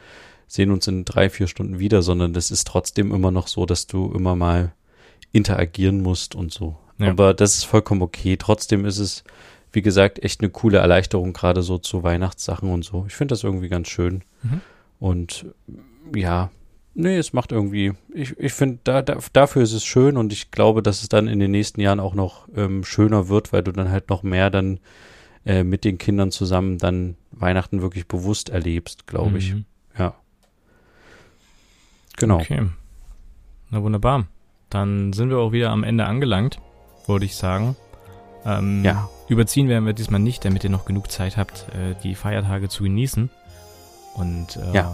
sehen 0.47 0.71
uns 0.71 0.87
in 0.87 1.05
drei, 1.05 1.31
vier 1.31 1.47
Stunden 1.47 1.79
wieder, 1.79 2.03
sondern 2.03 2.33
das 2.33 2.51
ist 2.51 2.67
trotzdem 2.67 3.13
immer 3.13 3.31
noch 3.31 3.49
so, 3.49 3.67
dass 3.67 3.87
du 3.87 4.13
immer 4.13 4.37
mal 4.37 4.73
interagieren 5.33 6.03
musst 6.03 6.35
und 6.35 6.53
so. 6.53 6.77
Ja. 6.99 7.11
Aber 7.11 7.35
das 7.35 7.57
ist 7.57 7.65
vollkommen 7.65 8.03
okay. 8.03 8.37
Trotzdem 8.37 8.85
ist 8.85 8.99
es, 8.99 9.25
wie 9.73 9.83
gesagt, 9.83 10.23
echt 10.23 10.41
eine 10.41 10.51
coole 10.51 10.79
Erleichterung, 10.79 11.33
gerade 11.33 11.63
so 11.63 11.79
zu 11.79 12.03
Weihnachtssachen 12.03 12.71
und 12.71 12.85
so. 12.85 13.05
Ich 13.09 13.15
finde 13.15 13.33
das 13.33 13.43
irgendwie 13.45 13.69
ganz 13.69 13.89
schön. 13.89 14.23
Mhm. 14.43 14.61
Und 14.99 15.47
ja, 16.15 16.51
nee, 16.95 17.17
es 17.17 17.33
macht 17.33 17.53
irgendwie, 17.53 17.93
ich, 18.13 18.39
ich 18.39 18.53
finde, 18.53 18.79
da, 18.85 19.03
da, 19.03 19.19
dafür 19.33 19.63
ist 19.63 19.73
es 19.73 19.85
schön 19.85 20.17
und 20.17 20.33
ich 20.33 20.51
glaube, 20.51 20.83
dass 20.83 21.03
es 21.03 21.09
dann 21.09 21.29
in 21.29 21.41
den 21.41 21.51
nächsten 21.51 21.81
Jahren 21.81 22.01
auch 22.01 22.15
noch 22.15 22.49
ähm, 22.55 22.85
schöner 22.85 23.29
wird, 23.29 23.53
weil 23.53 23.63
du 23.63 23.73
dann 23.73 23.91
halt 23.91 24.11
noch 24.11 24.23
mehr 24.23 24.51
dann 24.51 24.79
äh, 25.45 25.65
mit 25.65 25.85
den 25.85 25.99
Kindern 25.99 26.31
zusammen 26.31 26.79
dann 26.79 27.17
Weihnachten 27.33 27.83
wirklich 27.83 28.07
bewusst 28.07 28.51
erlebst, 28.51 29.07
glaube 29.07 29.31
mhm. 29.31 29.37
ich. 29.37 29.55
Ja. 29.99 30.15
Genau. 32.17 32.37
Okay. 32.37 32.69
Na 33.71 33.83
wunderbar. 33.83 34.27
Dann 34.73 35.13
sind 35.13 35.31
wir 35.31 35.39
auch 35.39 35.53
wieder 35.53 35.71
am 35.71 35.85
Ende 35.85 36.07
angelangt, 36.07 36.59
würde 37.07 37.25
ich 37.27 37.37
sagen. 37.37 37.77
Ähm, 38.45 38.83
ja. 38.85 39.09
Überziehen 39.29 39.69
werden 39.69 39.87
wir 39.87 39.93
diesmal 39.93 40.21
nicht, 40.21 40.45
damit 40.45 40.65
ihr 40.65 40.71
noch 40.71 40.85
genug 40.85 41.11
Zeit 41.11 41.37
habt, 41.37 41.67
äh, 41.75 41.95
die 42.03 42.15
Feiertage 42.15 42.69
zu 42.69 42.83
genießen. 42.85 43.31
Und 44.15 44.57
äh, 44.57 44.75
Ja. 44.77 44.93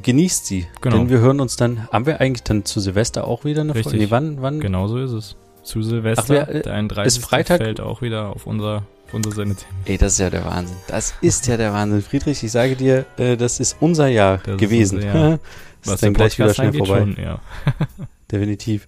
Genießt 0.00 0.46
sie. 0.46 0.66
Genau. 0.80 0.96
Denn 0.98 1.08
wir 1.10 1.18
hören 1.18 1.40
uns 1.40 1.56
dann, 1.56 1.88
haben 1.92 2.06
wir 2.06 2.20
eigentlich 2.20 2.44
dann 2.44 2.64
zu 2.64 2.78
Silvester 2.78 3.26
auch 3.26 3.44
wieder 3.44 3.62
eine 3.62 3.74
Richtig. 3.74 3.90
Folge? 3.92 4.04
Nee, 4.04 4.10
wann, 4.10 4.40
wann? 4.42 4.60
genau 4.60 4.86
so 4.86 4.98
ist 4.98 5.10
es. 5.10 5.36
Zu 5.64 5.82
Silvester, 5.82 6.22
Ach, 6.24 6.28
wer, 6.28 6.48
äh, 6.54 6.62
der 6.62 6.72
31. 6.74 7.18
ist 7.18 7.24
Freitag- 7.28 7.58
fällt 7.58 7.80
auch 7.80 8.00
wieder 8.00 8.28
auf 8.30 8.46
unser, 8.46 8.84
auf 9.08 9.14
unser 9.14 9.32
Sendetermin. 9.32 9.76
Ey, 9.86 9.98
das 9.98 10.12
ist 10.12 10.18
ja 10.20 10.30
der 10.30 10.44
Wahnsinn. 10.44 10.76
Das 10.86 11.14
ist 11.20 11.46
ja 11.48 11.56
der 11.56 11.72
Wahnsinn. 11.72 12.00
Friedrich, 12.02 12.42
ich 12.44 12.52
sage 12.52 12.76
dir, 12.76 13.06
äh, 13.16 13.36
das 13.36 13.58
ist 13.58 13.76
unser 13.80 14.06
Jahr 14.06 14.38
Das 14.38 14.56
gewesen. 14.56 14.98
unser 14.98 15.08
Jahr. 15.14 15.38
das 15.84 15.94
ist 15.94 16.02
dann 16.04 16.14
gleich 16.14 16.38
wieder 16.38 16.54
schnell 16.54 16.72
vorbei. 16.72 16.98
schon, 17.00 17.16
ja. 17.20 17.40
Definitiv. 18.30 18.86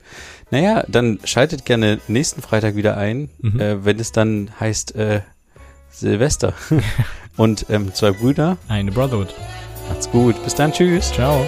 Naja, 0.51 0.85
dann 0.89 1.19
schaltet 1.25 1.65
gerne 1.65 1.99
nächsten 2.09 2.43
Freitag 2.43 2.77
wieder 2.77 2.97
ein, 2.97 3.31
Mhm. 3.41 3.61
äh, 3.61 3.85
wenn 3.85 3.99
es 3.99 4.13
dann 4.13 4.51
heißt 4.61 4.95
äh, 4.97 5.21
Silvester. 5.91 6.53
Und 7.37 7.67
ähm, 7.71 7.95
zwei 7.95 8.11
Brüder. 8.11 8.59
Eine 8.69 8.93
Brotherhood. 8.93 9.35
Macht's 9.89 10.11
gut. 10.11 10.43
Bis 10.45 10.55
dann. 10.55 10.73
Tschüss. 10.73 11.11
Ciao. 11.13 11.45